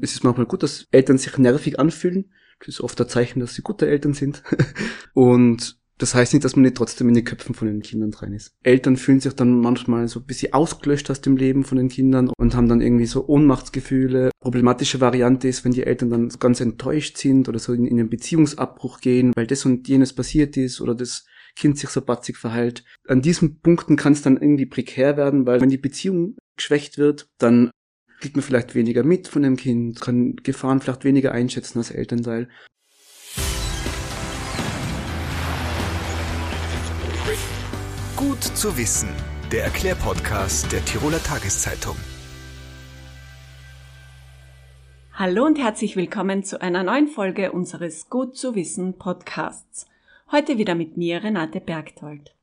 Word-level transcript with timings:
Es 0.00 0.12
ist 0.12 0.24
manchmal 0.24 0.46
gut, 0.46 0.62
dass 0.62 0.86
Eltern 0.90 1.18
sich 1.18 1.36
nervig 1.38 1.78
anfühlen. 1.78 2.32
Das 2.60 2.68
ist 2.68 2.80
oft 2.80 3.00
ein 3.00 3.08
Zeichen, 3.08 3.40
dass 3.40 3.54
sie 3.54 3.62
gute 3.62 3.86
Eltern 3.86 4.14
sind. 4.14 4.42
und 5.14 5.78
das 5.98 6.14
heißt 6.14 6.32
nicht, 6.32 6.44
dass 6.44 6.56
man 6.56 6.62
nicht 6.62 6.76
trotzdem 6.76 7.08
in 7.08 7.14
die 7.14 7.22
Köpfen 7.22 7.54
von 7.54 7.68
den 7.68 7.80
Kindern 7.80 8.10
drin 8.10 8.32
ist. 8.32 8.56
Eltern 8.64 8.96
fühlen 8.96 9.20
sich 9.20 9.34
dann 9.34 9.60
manchmal 9.60 10.08
so 10.08 10.18
ein 10.20 10.26
bisschen 10.26 10.52
ausgelöscht 10.52 11.08
aus 11.10 11.20
dem 11.20 11.36
Leben 11.36 11.64
von 11.64 11.78
den 11.78 11.88
Kindern 11.88 12.30
und 12.36 12.56
haben 12.56 12.68
dann 12.68 12.80
irgendwie 12.80 13.06
so 13.06 13.28
Ohnmachtsgefühle. 13.28 14.30
Problematische 14.40 15.00
Variante 15.00 15.46
ist, 15.46 15.64
wenn 15.64 15.72
die 15.72 15.84
Eltern 15.84 16.10
dann 16.10 16.28
ganz 16.40 16.60
enttäuscht 16.60 17.18
sind 17.18 17.48
oder 17.48 17.60
so 17.60 17.72
in, 17.72 17.86
in 17.86 18.00
einen 18.00 18.10
Beziehungsabbruch 18.10 19.00
gehen, 19.00 19.32
weil 19.36 19.46
das 19.46 19.64
und 19.64 19.86
jenes 19.86 20.12
passiert 20.12 20.56
ist 20.56 20.80
oder 20.80 20.96
das 20.96 21.26
Kind 21.54 21.78
sich 21.78 21.90
so 21.90 22.02
batzig 22.02 22.38
verhält. 22.38 22.84
An 23.06 23.22
diesen 23.22 23.60
Punkten 23.60 23.96
kann 23.96 24.14
es 24.14 24.22
dann 24.22 24.36
irgendwie 24.36 24.66
prekär 24.66 25.16
werden, 25.16 25.46
weil 25.46 25.60
wenn 25.60 25.70
die 25.70 25.78
Beziehung 25.78 26.36
geschwächt 26.56 26.98
wird, 26.98 27.28
dann 27.38 27.70
kriegt 28.24 28.36
man 28.36 28.42
vielleicht 28.42 28.74
weniger 28.74 29.02
mit 29.02 29.28
von 29.28 29.42
dem 29.42 29.58
Kind, 29.58 30.00
kann 30.00 30.36
Gefahren 30.36 30.80
vielleicht 30.80 31.04
weniger 31.04 31.32
einschätzen 31.32 31.76
als 31.76 31.90
Elternteil. 31.90 32.48
Gut 38.16 38.42
zu 38.42 38.78
wissen, 38.78 39.10
der 39.52 39.64
Erklärpodcast 39.64 40.72
der 40.72 40.82
Tiroler 40.86 41.22
Tageszeitung. 41.22 41.96
Hallo 45.12 45.44
und 45.44 45.58
herzlich 45.58 45.94
willkommen 45.94 46.44
zu 46.44 46.62
einer 46.62 46.82
neuen 46.82 47.08
Folge 47.08 47.52
unseres 47.52 48.08
Gut 48.08 48.38
zu 48.38 48.54
wissen 48.54 48.96
Podcasts. 48.96 49.86
Heute 50.32 50.56
wieder 50.56 50.74
mit 50.74 50.96
mir, 50.96 51.22
Renate 51.22 51.60
Bergtold. 51.60 52.33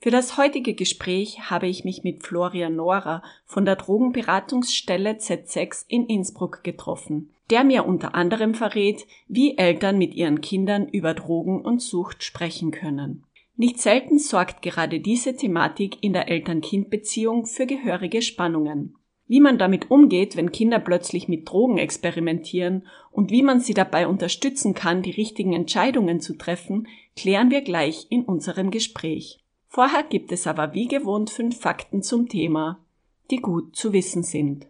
Für 0.00 0.10
das 0.10 0.36
heutige 0.36 0.74
Gespräch 0.74 1.50
habe 1.50 1.66
ich 1.66 1.82
mich 1.84 2.04
mit 2.04 2.22
Florian 2.22 2.76
Nora 2.76 3.20
von 3.46 3.64
der 3.64 3.74
Drogenberatungsstelle 3.74 5.14
Z6 5.14 5.86
in 5.88 6.06
Innsbruck 6.06 6.62
getroffen, 6.62 7.30
der 7.50 7.64
mir 7.64 7.84
unter 7.84 8.14
anderem 8.14 8.54
verrät, 8.54 9.06
wie 9.26 9.58
Eltern 9.58 9.98
mit 9.98 10.14
ihren 10.14 10.40
Kindern 10.40 10.88
über 10.88 11.14
Drogen 11.14 11.62
und 11.62 11.82
Sucht 11.82 12.22
sprechen 12.22 12.70
können. 12.70 13.24
Nicht 13.56 13.80
selten 13.80 14.20
sorgt 14.20 14.62
gerade 14.62 15.00
diese 15.00 15.34
Thematik 15.34 15.96
in 16.00 16.12
der 16.12 16.28
Eltern-Kind-Beziehung 16.28 17.46
für 17.46 17.66
gehörige 17.66 18.22
Spannungen. 18.22 18.94
Wie 19.26 19.40
man 19.40 19.58
damit 19.58 19.90
umgeht, 19.90 20.36
wenn 20.36 20.52
Kinder 20.52 20.78
plötzlich 20.78 21.26
mit 21.26 21.50
Drogen 21.50 21.76
experimentieren 21.76 22.86
und 23.10 23.32
wie 23.32 23.42
man 23.42 23.58
sie 23.58 23.74
dabei 23.74 24.06
unterstützen 24.06 24.74
kann, 24.74 25.02
die 25.02 25.10
richtigen 25.10 25.54
Entscheidungen 25.54 26.20
zu 26.20 26.38
treffen, 26.38 26.86
klären 27.16 27.50
wir 27.50 27.62
gleich 27.62 28.06
in 28.10 28.22
unserem 28.22 28.70
Gespräch. 28.70 29.40
Vorher 29.70 30.02
gibt 30.02 30.32
es 30.32 30.46
aber 30.46 30.72
wie 30.72 30.88
gewohnt 30.88 31.30
fünf 31.30 31.60
Fakten 31.60 32.02
zum 32.02 32.28
Thema, 32.28 32.84
die 33.30 33.36
gut 33.36 33.76
zu 33.76 33.92
wissen 33.92 34.22
sind. 34.22 34.66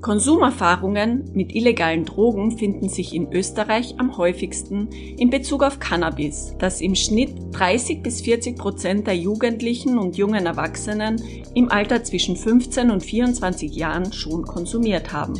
Konsumerfahrungen 0.00 1.30
mit 1.34 1.54
illegalen 1.54 2.06
Drogen 2.06 2.56
finden 2.56 2.88
sich 2.88 3.14
in 3.14 3.30
Österreich 3.30 3.96
am 3.98 4.16
häufigsten 4.16 4.88
in 4.88 5.28
Bezug 5.28 5.62
auf 5.62 5.78
Cannabis, 5.78 6.54
das 6.58 6.80
im 6.80 6.94
Schnitt 6.94 7.34
30 7.52 8.02
bis 8.02 8.22
40 8.22 8.56
Prozent 8.56 9.06
der 9.06 9.16
Jugendlichen 9.16 9.98
und 9.98 10.16
jungen 10.16 10.46
Erwachsenen 10.46 11.22
im 11.54 11.70
Alter 11.70 12.02
zwischen 12.02 12.36
15 12.36 12.90
und 12.90 13.02
24 13.02 13.76
Jahren 13.76 14.12
schon 14.14 14.44
konsumiert 14.46 15.12
haben. 15.12 15.34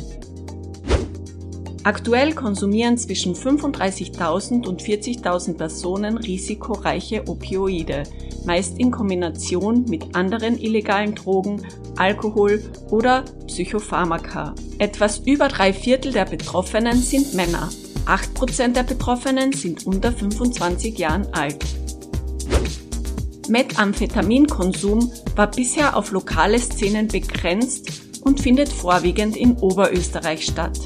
Aktuell 1.83 2.33
konsumieren 2.33 2.95
zwischen 2.97 3.33
35.000 3.33 4.67
und 4.67 4.83
40.000 4.83 5.57
Personen 5.57 6.17
risikoreiche 6.17 7.27
Opioide, 7.27 8.03
meist 8.45 8.77
in 8.77 8.91
Kombination 8.91 9.85
mit 9.89 10.15
anderen 10.15 10.59
illegalen 10.59 11.15
Drogen, 11.15 11.65
Alkohol 11.97 12.61
oder 12.91 13.23
Psychopharmaka. 13.47 14.53
Etwas 14.77 15.19
über 15.19 15.47
drei 15.47 15.73
Viertel 15.73 16.11
der 16.11 16.25
Betroffenen 16.25 17.01
sind 17.01 17.33
Männer. 17.33 17.69
8% 18.05 18.73
der 18.73 18.83
Betroffenen 18.83 19.51
sind 19.51 19.87
unter 19.87 20.11
25 20.11 20.97
Jahren 20.99 21.27
alt. 21.33 21.65
Methamphetaminkonsum 23.49 25.11
war 25.35 25.49
bisher 25.49 25.97
auf 25.97 26.11
lokale 26.11 26.59
Szenen 26.59 27.07
begrenzt 27.07 28.01
und 28.23 28.39
findet 28.39 28.69
vorwiegend 28.69 29.35
in 29.35 29.57
Oberösterreich 29.57 30.45
statt. 30.45 30.79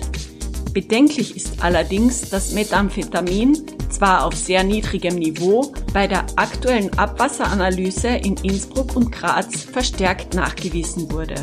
Bedenklich 0.75 1.37
ist 1.37 1.63
allerdings, 1.63 2.29
dass 2.29 2.51
Methamphetamin 2.51 3.65
zwar 3.89 4.25
auf 4.25 4.35
sehr 4.35 4.61
niedrigem 4.65 5.15
Niveau 5.15 5.71
bei 5.93 6.05
der 6.05 6.25
aktuellen 6.35 6.91
Abwasseranalyse 6.99 8.09
in 8.09 8.35
Innsbruck 8.43 8.93
und 8.93 9.09
Graz 9.09 9.61
verstärkt 9.61 10.33
nachgewiesen 10.33 11.09
wurde. 11.09 11.35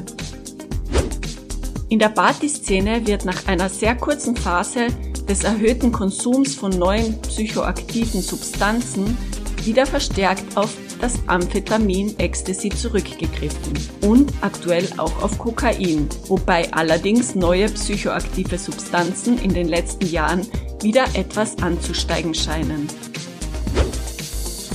In 1.89 1.99
der 1.99 2.11
Partyszene 2.11 3.07
wird 3.07 3.25
nach 3.25 3.47
einer 3.47 3.71
sehr 3.71 3.97
kurzen 3.97 4.37
Phase 4.37 4.89
des 5.27 5.45
erhöhten 5.45 5.93
Konsums 5.93 6.55
von 6.55 6.71
neuen 6.71 7.19
psychoaktiven 7.23 8.21
Substanzen 8.21 9.17
wieder 9.65 9.87
verstärkt 9.87 10.59
auf 10.59 10.77
das 11.03 11.19
Amphetamin 11.27 12.17
Ecstasy 12.19 12.69
zurückgegriffen 12.69 13.73
und 14.03 14.33
aktuell 14.41 14.89
auch 14.99 15.21
auf 15.21 15.37
Kokain, 15.37 16.09
wobei 16.29 16.73
allerdings 16.73 17.35
neue 17.35 17.69
psychoaktive 17.69 18.57
Substanzen 18.57 19.37
in 19.39 19.53
den 19.53 19.69
letzten 19.69 20.07
Jahren 20.07 20.47
wieder 20.81 21.05
etwas 21.15 21.59
anzusteigen 21.59 22.35
scheinen. 22.35 22.89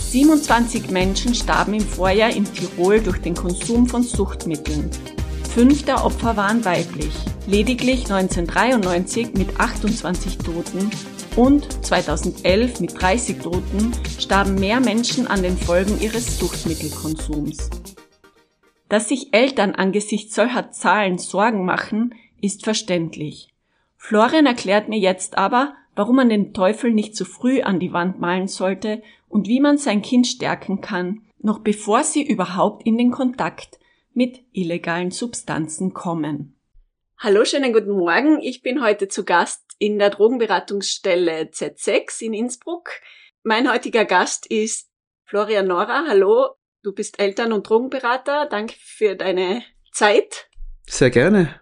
27 0.09 0.89
Menschen 0.89 1.33
starben 1.33 1.75
im 1.75 1.87
Vorjahr 1.87 2.35
in 2.35 2.45
Tirol 2.45 2.99
durch 2.99 3.21
den 3.21 3.33
Konsum 3.33 3.87
von 3.87 4.03
Suchtmitteln. 4.03 4.89
Fünf 5.53 5.85
der 5.85 6.03
Opfer 6.03 6.35
waren 6.35 6.63
weiblich. 6.65 7.13
Lediglich 7.45 8.11
1993 8.11 9.33
mit 9.33 9.59
28 9.59 10.37
Toten 10.39 10.91
und 11.37 11.85
2011 11.85 12.79
mit 12.79 12.99
30 12.99 13.37
Toten 13.39 13.93
starben 14.19 14.55
mehr 14.55 14.79
Menschen 14.79 15.27
an 15.27 15.43
den 15.43 15.55
Folgen 15.55 16.01
ihres 16.01 16.39
Suchtmittelkonsums. 16.39 17.69
Dass 18.89 19.07
sich 19.07 19.33
Eltern 19.33 19.75
angesichts 19.75 20.33
solcher 20.33 20.71
Zahlen 20.71 21.19
Sorgen 21.19 21.63
machen, 21.63 22.15
ist 22.41 22.63
verständlich. 22.63 23.53
Florian 23.97 24.47
erklärt 24.47 24.89
mir 24.89 24.97
jetzt 24.97 25.37
aber, 25.37 25.75
warum 25.95 26.15
man 26.15 26.29
den 26.29 26.53
Teufel 26.53 26.91
nicht 26.91 27.15
zu 27.15 27.23
früh 27.23 27.61
an 27.61 27.79
die 27.79 27.93
Wand 27.93 28.19
malen 28.19 28.47
sollte 28.47 29.03
und 29.29 29.47
wie 29.47 29.59
man 29.59 29.77
sein 29.77 30.01
Kind 30.01 30.25
stärken 30.25 30.81
kann, 30.81 31.21
noch 31.39 31.59
bevor 31.59 32.03
sie 32.03 32.23
überhaupt 32.23 32.83
in 32.85 32.97
den 32.97 33.11
Kontakt 33.11 33.79
mit 34.13 34.43
illegalen 34.53 35.11
Substanzen 35.11 35.93
kommen. 35.93 36.55
Hallo, 37.19 37.45
schönen 37.45 37.73
guten 37.73 37.91
Morgen. 37.91 38.39
Ich 38.41 38.61
bin 38.61 38.83
heute 38.83 39.07
zu 39.07 39.23
Gast 39.23 39.66
in 39.79 39.99
der 39.99 40.09
Drogenberatungsstelle 40.09 41.49
Z6 41.51 42.21
in 42.21 42.33
Innsbruck. 42.33 42.89
Mein 43.43 43.71
heutiger 43.71 44.05
Gast 44.05 44.45
ist 44.47 44.89
Florian 45.25 45.67
Nora. 45.67 46.05
Hallo, 46.07 46.55
du 46.83 46.93
bist 46.93 47.19
Eltern- 47.19 47.53
und 47.53 47.69
Drogenberater. 47.69 48.47
Danke 48.47 48.75
für 48.79 49.15
deine 49.15 49.63
Zeit. 49.91 50.47
Sehr 50.85 51.09
gerne. 51.09 51.59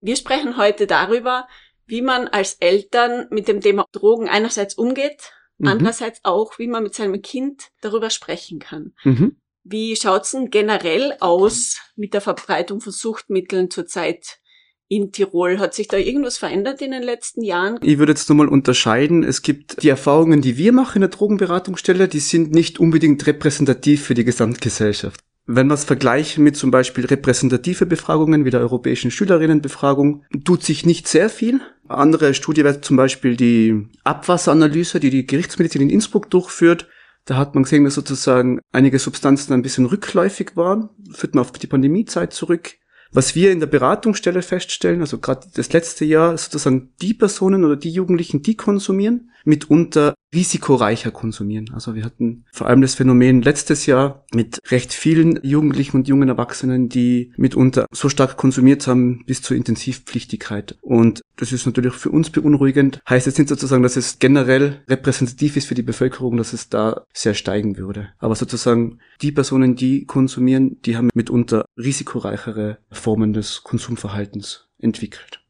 Wir 0.00 0.16
sprechen 0.16 0.56
heute 0.56 0.86
darüber, 0.86 1.48
wie 1.86 2.02
man 2.02 2.28
als 2.28 2.54
Eltern 2.54 3.26
mit 3.30 3.48
dem 3.48 3.60
Thema 3.60 3.86
Drogen 3.92 4.28
einerseits 4.28 4.74
umgeht, 4.74 5.32
mhm. 5.56 5.68
andererseits 5.68 6.20
auch, 6.22 6.58
wie 6.58 6.68
man 6.68 6.82
mit 6.82 6.94
seinem 6.94 7.20
Kind 7.22 7.70
darüber 7.80 8.10
sprechen 8.10 8.58
kann. 8.58 8.94
Mhm. 9.04 9.40
Wie 9.64 9.96
schaut's 9.96 10.30
denn 10.30 10.50
generell 10.50 11.16
aus 11.20 11.80
mit 11.96 12.14
der 12.14 12.20
Verbreitung 12.20 12.80
von 12.80 12.92
Suchtmitteln 12.92 13.70
zurzeit 13.70 14.38
in 14.88 15.12
Tirol? 15.12 15.58
Hat 15.58 15.74
sich 15.74 15.88
da 15.88 15.96
irgendwas 15.96 16.38
verändert 16.38 16.82
in 16.82 16.90
den 16.90 17.02
letzten 17.02 17.42
Jahren? 17.42 17.78
Ich 17.82 17.98
würde 17.98 18.12
jetzt 18.12 18.28
nochmal 18.28 18.48
unterscheiden. 18.48 19.22
Es 19.22 19.42
gibt 19.42 19.82
die 19.82 19.88
Erfahrungen, 19.88 20.40
die 20.40 20.56
wir 20.56 20.72
machen 20.72 20.96
in 20.96 21.00
der 21.02 21.10
Drogenberatungsstelle, 21.10 22.08
die 22.08 22.20
sind 22.20 22.52
nicht 22.52 22.80
unbedingt 22.80 23.26
repräsentativ 23.26 24.02
für 24.02 24.14
die 24.14 24.24
Gesamtgesellschaft. 24.24 25.20
Wenn 25.50 25.68
wir 25.68 25.74
es 25.74 25.84
vergleichen 25.84 26.44
mit 26.44 26.56
zum 26.56 26.70
Beispiel 26.70 27.06
repräsentative 27.06 27.86
Befragungen 27.86 28.44
wie 28.44 28.50
der 28.50 28.60
Europäischen 28.60 29.10
Schülerinnenbefragung, 29.10 30.24
tut 30.44 30.62
sich 30.62 30.84
nicht 30.84 31.08
sehr 31.08 31.30
viel. 31.30 31.62
Andere 31.88 32.34
Studie 32.34 32.64
wäre 32.64 32.82
zum 32.82 32.98
Beispiel 32.98 33.34
die 33.34 33.88
Abwasseranalyse, 34.04 35.00
die 35.00 35.08
die 35.08 35.26
Gerichtsmedizin 35.26 35.80
in 35.80 35.88
Innsbruck 35.88 36.28
durchführt. 36.28 36.86
Da 37.24 37.36
hat 37.36 37.54
man 37.54 37.64
gesehen, 37.64 37.84
dass 37.84 37.94
sozusagen 37.94 38.60
einige 38.72 38.98
Substanzen 38.98 39.54
ein 39.54 39.62
bisschen 39.62 39.86
rückläufig 39.86 40.54
waren. 40.54 40.90
Führt 41.12 41.34
man 41.34 41.42
auf 41.42 41.52
die 41.52 41.66
Pandemiezeit 41.66 42.34
zurück. 42.34 42.74
Was 43.12 43.34
wir 43.34 43.52
in 43.52 43.60
der 43.60 43.66
Beratungsstelle 43.66 44.42
feststellen, 44.42 45.00
also 45.00 45.18
gerade 45.18 45.46
das 45.54 45.72
letzte 45.72 46.04
Jahr, 46.04 46.36
sozusagen 46.36 46.92
die 47.00 47.14
Personen 47.14 47.64
oder 47.64 47.76
die 47.76 47.90
Jugendlichen, 47.90 48.42
die 48.42 48.56
konsumieren, 48.56 49.30
mitunter 49.44 50.14
risikoreicher 50.34 51.10
konsumieren. 51.10 51.70
Also 51.72 51.94
wir 51.94 52.04
hatten 52.04 52.44
vor 52.52 52.66
allem 52.66 52.82
das 52.82 52.94
Phänomen 52.94 53.42
letztes 53.42 53.86
Jahr 53.86 54.24
mit 54.34 54.60
recht 54.70 54.92
vielen 54.92 55.40
Jugendlichen 55.42 55.96
und 55.96 56.08
jungen 56.08 56.28
Erwachsenen, 56.28 56.88
die 56.88 57.32
mitunter 57.36 57.86
so 57.92 58.08
stark 58.08 58.36
konsumiert 58.36 58.86
haben 58.86 59.24
bis 59.26 59.42
zur 59.42 59.56
Intensivpflichtigkeit. 59.56 60.76
Und 60.82 61.22
das 61.36 61.52
ist 61.52 61.66
natürlich 61.66 61.94
für 61.94 62.10
uns 62.10 62.30
beunruhigend. 62.30 63.00
Heißt 63.08 63.26
jetzt 63.26 63.38
nicht 63.38 63.48
sozusagen, 63.48 63.82
dass 63.82 63.96
es 63.96 64.18
generell 64.18 64.82
repräsentativ 64.88 65.56
ist 65.56 65.66
für 65.66 65.74
die 65.74 65.82
Bevölkerung, 65.82 66.36
dass 66.36 66.52
es 66.52 66.68
da 66.68 67.06
sehr 67.12 67.34
steigen 67.34 67.78
würde. 67.78 68.10
Aber 68.18 68.34
sozusagen 68.34 68.98
die 69.22 69.32
Personen, 69.32 69.76
die 69.76 70.04
konsumieren, 70.04 70.80
die 70.82 70.96
haben 70.96 71.10
mitunter 71.14 71.64
risikoreichere 71.76 72.78
Formen 72.90 73.32
des 73.32 73.62
Konsumverhaltens 73.62 74.68
entwickelt. 74.78 75.40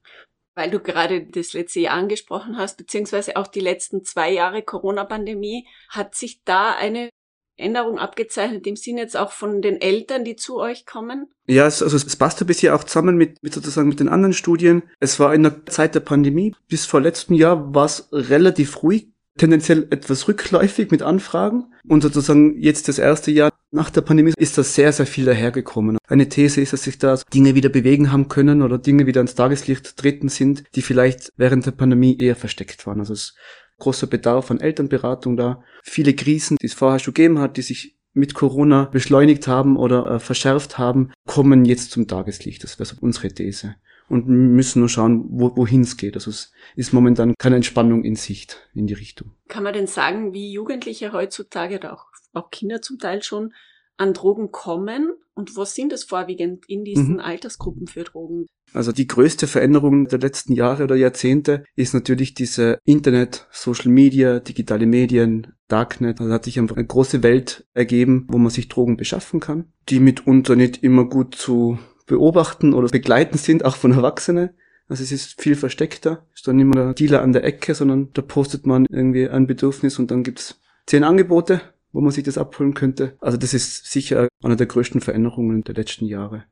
Weil 0.58 0.72
du 0.72 0.80
gerade 0.80 1.24
das 1.24 1.52
letzte 1.52 1.78
Jahr 1.78 1.94
angesprochen 1.94 2.58
hast, 2.58 2.78
beziehungsweise 2.78 3.36
auch 3.36 3.46
die 3.46 3.60
letzten 3.60 4.02
zwei 4.02 4.32
Jahre 4.32 4.60
Corona-Pandemie, 4.60 5.68
hat 5.88 6.16
sich 6.16 6.42
da 6.44 6.74
eine 6.74 7.10
Änderung 7.56 8.00
abgezeichnet 8.00 8.66
im 8.66 8.74
Sinne 8.74 9.02
jetzt 9.02 9.16
auch 9.16 9.30
von 9.30 9.62
den 9.62 9.80
Eltern, 9.80 10.24
die 10.24 10.34
zu 10.34 10.58
euch 10.58 10.84
kommen? 10.84 11.28
Ja, 11.46 11.68
es, 11.68 11.80
also 11.80 11.96
es 11.96 12.16
passt 12.16 12.40
ein 12.40 12.48
bisschen 12.48 12.72
auch 12.72 12.82
zusammen 12.82 13.16
mit, 13.16 13.40
mit 13.40 13.54
sozusagen 13.54 13.88
mit 13.88 14.00
den 14.00 14.08
anderen 14.08 14.32
Studien. 14.32 14.82
Es 14.98 15.20
war 15.20 15.32
in 15.32 15.44
der 15.44 15.64
Zeit 15.66 15.94
der 15.94 16.00
Pandemie 16.00 16.56
bis 16.66 16.86
vor 16.86 17.00
letztem 17.00 17.36
Jahr 17.36 17.72
war 17.72 17.84
es 17.84 18.08
relativ 18.10 18.82
ruhig, 18.82 19.12
tendenziell 19.38 19.86
etwas 19.90 20.28
rückläufig 20.28 20.90
mit 20.90 21.02
Anfragen 21.02 21.72
und 21.86 22.02
sozusagen 22.02 22.60
jetzt 22.60 22.88
das 22.88 22.98
erste 22.98 23.30
Jahr 23.30 23.50
nach 23.70 23.90
der 23.90 24.00
Pandemie 24.00 24.32
ist 24.36 24.56
da 24.56 24.62
sehr, 24.62 24.92
sehr 24.92 25.06
viel 25.06 25.24
dahergekommen. 25.24 25.98
Eine 26.06 26.28
These 26.28 26.60
ist, 26.60 26.72
dass 26.72 26.84
sich 26.84 26.98
da 26.98 27.18
Dinge 27.32 27.54
wieder 27.54 27.68
bewegen 27.68 28.12
haben 28.12 28.28
können 28.28 28.62
oder 28.62 28.78
Dinge 28.78 29.06
wieder 29.06 29.20
ans 29.20 29.34
Tageslicht 29.34 29.96
treten 29.96 30.28
sind, 30.28 30.64
die 30.74 30.82
vielleicht 30.82 31.32
während 31.36 31.66
der 31.66 31.72
Pandemie 31.72 32.16
eher 32.18 32.36
versteckt 32.36 32.86
waren. 32.86 33.00
Also 33.00 33.12
es 33.12 33.34
großer 33.78 34.06
Bedarf 34.06 34.50
an 34.50 34.60
Elternberatung 34.60 35.36
da. 35.36 35.62
Viele 35.82 36.14
Krisen, 36.14 36.56
die 36.60 36.66
es 36.66 36.74
vorher 36.74 36.98
schon 36.98 37.14
gegeben 37.14 37.38
hat, 37.38 37.56
die 37.56 37.62
sich 37.62 37.96
mit 38.12 38.34
Corona 38.34 38.86
beschleunigt 38.86 39.46
haben 39.46 39.76
oder 39.76 40.06
äh, 40.06 40.18
verschärft 40.18 40.78
haben, 40.78 41.12
kommen 41.26 41.64
jetzt 41.64 41.92
zum 41.92 42.08
Tageslicht. 42.08 42.64
Das 42.64 42.78
wäre 42.78 42.88
so 42.88 42.96
unsere 43.00 43.28
These. 43.28 43.76
Und 44.08 44.26
müssen 44.26 44.80
nur 44.80 44.88
schauen, 44.88 45.26
wo, 45.28 45.54
wohin 45.56 45.82
es 45.82 45.96
geht. 45.96 46.14
Also 46.14 46.30
es 46.30 46.52
ist 46.76 46.92
momentan 46.92 47.34
keine 47.38 47.56
Entspannung 47.56 48.04
in 48.04 48.16
Sicht 48.16 48.68
in 48.74 48.86
die 48.86 48.94
Richtung. 48.94 49.32
Kann 49.48 49.64
man 49.64 49.74
denn 49.74 49.86
sagen, 49.86 50.32
wie 50.32 50.50
Jugendliche 50.52 51.12
heutzutage 51.12 51.76
oder 51.76 51.92
auch, 51.92 52.06
auch 52.32 52.50
Kinder 52.50 52.80
zum 52.80 52.98
Teil 52.98 53.22
schon 53.22 53.52
an 53.98 54.14
Drogen 54.14 54.50
kommen 54.50 55.12
und 55.34 55.56
was 55.56 55.74
sind 55.74 55.92
es 55.92 56.04
vorwiegend 56.04 56.64
in 56.68 56.84
diesen 56.84 57.14
mhm. 57.14 57.20
Altersgruppen 57.20 57.86
für 57.86 58.04
Drogen? 58.04 58.46
Also 58.72 58.92
die 58.92 59.06
größte 59.06 59.46
Veränderung 59.46 60.08
der 60.08 60.18
letzten 60.18 60.52
Jahre 60.52 60.84
oder 60.84 60.96
Jahrzehnte 60.96 61.64
ist 61.74 61.94
natürlich 61.94 62.34
diese 62.34 62.78
Internet, 62.84 63.46
Social 63.50 63.90
Media, 63.90 64.40
digitale 64.40 64.86
Medien, 64.86 65.54
Darknet. 65.68 66.20
Also 66.20 66.32
hat 66.32 66.44
sich 66.44 66.58
einfach 66.58 66.76
eine 66.76 66.86
große 66.86 67.22
Welt 67.22 67.66
ergeben, 67.72 68.26
wo 68.28 68.38
man 68.38 68.50
sich 68.50 68.68
Drogen 68.68 68.96
beschaffen 68.96 69.40
kann, 69.40 69.72
die 69.88 70.00
mitunter 70.00 70.56
nicht 70.56 70.82
immer 70.82 71.04
gut 71.04 71.34
zu 71.34 71.78
beobachten 72.08 72.74
oder 72.74 72.88
begleiten 72.88 73.38
sind, 73.38 73.64
auch 73.64 73.76
von 73.76 73.92
Erwachsenen. 73.92 74.50
Also 74.88 75.02
es 75.02 75.12
ist 75.12 75.40
viel 75.40 75.54
versteckter. 75.54 76.26
Ist 76.34 76.48
dann 76.48 76.56
nicht 76.56 76.66
mehr 76.66 76.86
der 76.86 76.94
Dealer 76.94 77.22
an 77.22 77.32
der 77.32 77.44
Ecke, 77.44 77.74
sondern 77.74 78.08
da 78.14 78.22
postet 78.22 78.66
man 78.66 78.86
irgendwie 78.86 79.28
ein 79.28 79.46
Bedürfnis 79.46 79.98
und 79.98 80.10
dann 80.10 80.24
gibt's 80.24 80.60
zehn 80.86 81.04
Angebote 81.04 81.60
wo 81.92 82.00
man 82.00 82.12
sich 82.12 82.24
das 82.24 82.38
abholen 82.38 82.74
könnte. 82.74 83.16
Also 83.20 83.36
das 83.36 83.54
ist 83.54 83.86
sicher 83.86 84.28
eine 84.42 84.56
der 84.56 84.66
größten 84.66 85.00
Veränderungen 85.00 85.62
der 85.64 85.74
letzten 85.74 86.06
Jahre. 86.06 86.44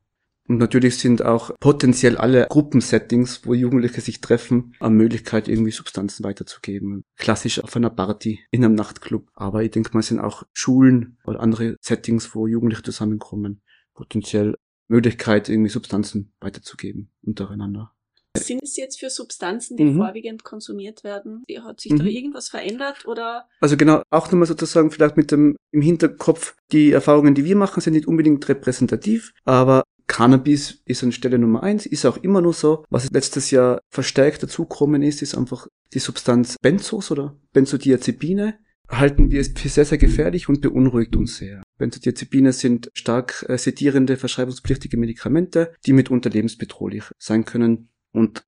Und 0.48 0.58
natürlich 0.58 0.98
sind 0.98 1.24
auch 1.24 1.50
potenziell 1.58 2.16
alle 2.16 2.46
Gruppensettings, 2.48 3.44
wo 3.46 3.54
Jugendliche 3.54 4.00
sich 4.00 4.20
treffen, 4.20 4.74
eine 4.78 4.94
Möglichkeit, 4.94 5.48
irgendwie 5.48 5.72
Substanzen 5.72 6.22
weiterzugeben. 6.22 7.02
Klassisch 7.16 7.58
auf 7.58 7.74
einer 7.74 7.90
Party, 7.90 8.40
in 8.52 8.64
einem 8.64 8.76
Nachtclub. 8.76 9.28
Aber 9.34 9.64
ich 9.64 9.72
denke 9.72 9.90
mal, 9.92 10.00
es 10.00 10.06
sind 10.06 10.20
auch 10.20 10.44
Schulen 10.52 11.18
oder 11.24 11.40
andere 11.40 11.76
Settings, 11.80 12.32
wo 12.36 12.46
Jugendliche 12.46 12.84
zusammenkommen. 12.84 13.60
Potenziell 13.94 14.54
Möglichkeit, 14.88 15.48
irgendwie 15.48 15.70
Substanzen 15.70 16.32
weiterzugeben 16.40 17.10
untereinander. 17.22 17.92
Was 18.36 18.46
sind 18.46 18.62
es 18.62 18.76
jetzt 18.76 19.00
für 19.00 19.08
Substanzen, 19.08 19.76
die 19.76 19.84
mhm. 19.84 19.96
vorwiegend 19.96 20.44
konsumiert 20.44 21.04
werden? 21.04 21.42
Hat 21.64 21.80
sich 21.80 21.92
mhm. 21.92 21.98
da 21.98 22.04
irgendwas 22.04 22.48
verändert 22.48 23.06
oder? 23.06 23.48
Also 23.60 23.76
genau, 23.76 24.02
auch 24.10 24.30
nochmal 24.30 24.46
sozusagen 24.46 24.90
vielleicht 24.90 25.16
mit 25.16 25.30
dem 25.30 25.56
im 25.72 25.80
Hinterkopf, 25.80 26.54
die 26.72 26.92
Erfahrungen, 26.92 27.34
die 27.34 27.44
wir 27.44 27.56
machen, 27.56 27.80
sind 27.80 27.94
nicht 27.94 28.06
unbedingt 28.06 28.46
repräsentativ, 28.48 29.32
aber 29.44 29.84
Cannabis 30.06 30.82
ist 30.84 31.02
an 31.02 31.12
Stelle 31.12 31.38
Nummer 31.38 31.62
eins, 31.62 31.86
ist 31.86 32.06
auch 32.06 32.16
immer 32.18 32.40
nur 32.40 32.52
so. 32.52 32.84
Was 32.90 33.10
letztes 33.10 33.50
Jahr 33.50 33.80
verstärkt 33.90 34.42
dazugekommen 34.42 35.02
ist, 35.02 35.22
ist 35.22 35.36
einfach 35.36 35.66
die 35.94 35.98
Substanz 35.98 36.56
Benzos 36.62 37.10
oder 37.10 37.36
Benzodiazepine. 37.52 38.58
Halten 38.88 39.30
wir 39.30 39.40
es 39.40 39.48
für 39.56 39.68
sehr, 39.68 39.84
sehr 39.84 39.98
gefährlich 39.98 40.48
und 40.48 40.60
beunruhigt 40.60 41.16
uns 41.16 41.38
sehr. 41.38 41.62
Benzodiazepine 41.78 42.52
sind 42.52 42.90
stark 42.94 43.44
äh, 43.49 43.58
sedierende, 43.58 44.17
verschreibungspflichtige 44.17 44.96
Medikamente, 44.96 45.75
die 45.84 45.93
mitunter 45.93 46.31
lebensbedrohlich 46.31 47.05
sein 47.19 47.44
können 47.44 47.90
und 48.12 48.44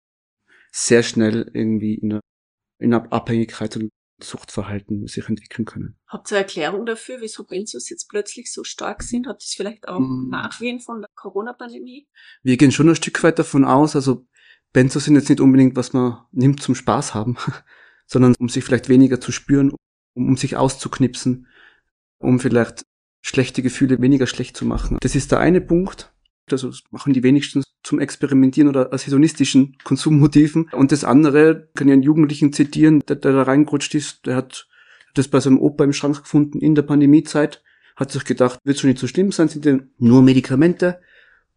sehr 0.72 1.02
schnell 1.02 1.50
irgendwie 1.52 1.94
in 1.94 2.12
einer, 2.12 2.20
in 2.78 2.94
einer 2.94 3.12
Abhängigkeit 3.12 3.76
und 3.76 3.90
Suchtverhalten 4.20 5.06
sich 5.06 5.28
entwickeln 5.28 5.64
können. 5.64 5.96
Habt 6.08 6.30
ihr 6.30 6.36
eine 6.36 6.44
Erklärung 6.44 6.86
dafür, 6.86 7.18
wieso 7.20 7.44
Benzos 7.44 7.88
jetzt 7.88 8.08
plötzlich 8.08 8.52
so 8.52 8.64
stark 8.64 9.02
sind? 9.02 9.28
Hat 9.28 9.36
das 9.36 9.54
vielleicht 9.56 9.86
auch 9.86 10.00
mm. 10.00 10.28
Nachwehen 10.28 10.80
von 10.80 11.00
der 11.00 11.10
Corona-Pandemie? 11.14 12.08
Wir 12.42 12.56
gehen 12.56 12.72
schon 12.72 12.88
ein 12.88 12.96
Stück 12.96 13.22
weit 13.22 13.38
davon 13.38 13.64
aus, 13.64 13.94
also 13.94 14.26
Benzos 14.72 15.04
sind 15.04 15.14
jetzt 15.14 15.28
nicht 15.28 15.40
unbedingt, 15.40 15.76
was 15.76 15.92
man 15.92 16.24
nimmt 16.32 16.62
zum 16.62 16.74
Spaß 16.74 17.14
haben, 17.14 17.36
sondern 18.06 18.34
um 18.38 18.48
sich 18.48 18.64
vielleicht 18.64 18.88
weniger 18.88 19.20
zu 19.20 19.30
spüren, 19.30 19.70
um, 20.14 20.28
um 20.28 20.36
sich 20.36 20.56
auszuknipsen, 20.56 21.46
um 22.18 22.40
vielleicht 22.40 22.84
schlechte 23.28 23.62
Gefühle 23.62 24.00
weniger 24.00 24.26
schlecht 24.26 24.56
zu 24.56 24.64
machen. 24.64 24.96
Das 25.00 25.14
ist 25.14 25.32
der 25.32 25.40
eine 25.40 25.60
Punkt. 25.60 26.12
Also 26.50 26.68
das 26.68 26.82
machen 26.90 27.12
die 27.12 27.22
wenigsten 27.22 27.62
zum 27.82 28.00
Experimentieren 28.00 28.68
oder 28.68 28.92
aus 28.92 29.06
hedonistischen 29.06 29.76
Konsummotiven. 29.84 30.70
Und 30.72 30.92
das 30.92 31.04
andere 31.04 31.68
kann 31.74 31.88
ich 31.88 31.92
einen 31.92 32.02
Jugendlichen 32.02 32.54
zitieren, 32.54 33.00
der, 33.06 33.16
der 33.16 33.32
da 33.32 33.42
reingerutscht 33.42 33.94
ist, 33.94 34.26
der 34.26 34.36
hat 34.36 34.66
das 35.14 35.28
bei 35.28 35.40
seinem 35.40 35.58
Opa 35.58 35.84
im 35.84 35.92
Schrank 35.92 36.22
gefunden 36.22 36.60
in 36.60 36.74
der 36.74 36.82
Pandemiezeit, 36.82 37.62
hat 37.96 38.10
sich 38.10 38.24
gedacht, 38.24 38.58
wird 38.64 38.78
schon 38.78 38.88
nicht 38.88 39.00
so 39.00 39.06
schlimm 39.06 39.30
sein, 39.30 39.48
sind 39.48 39.64
denn 39.64 39.90
nur 39.98 40.22
Medikamente. 40.22 41.00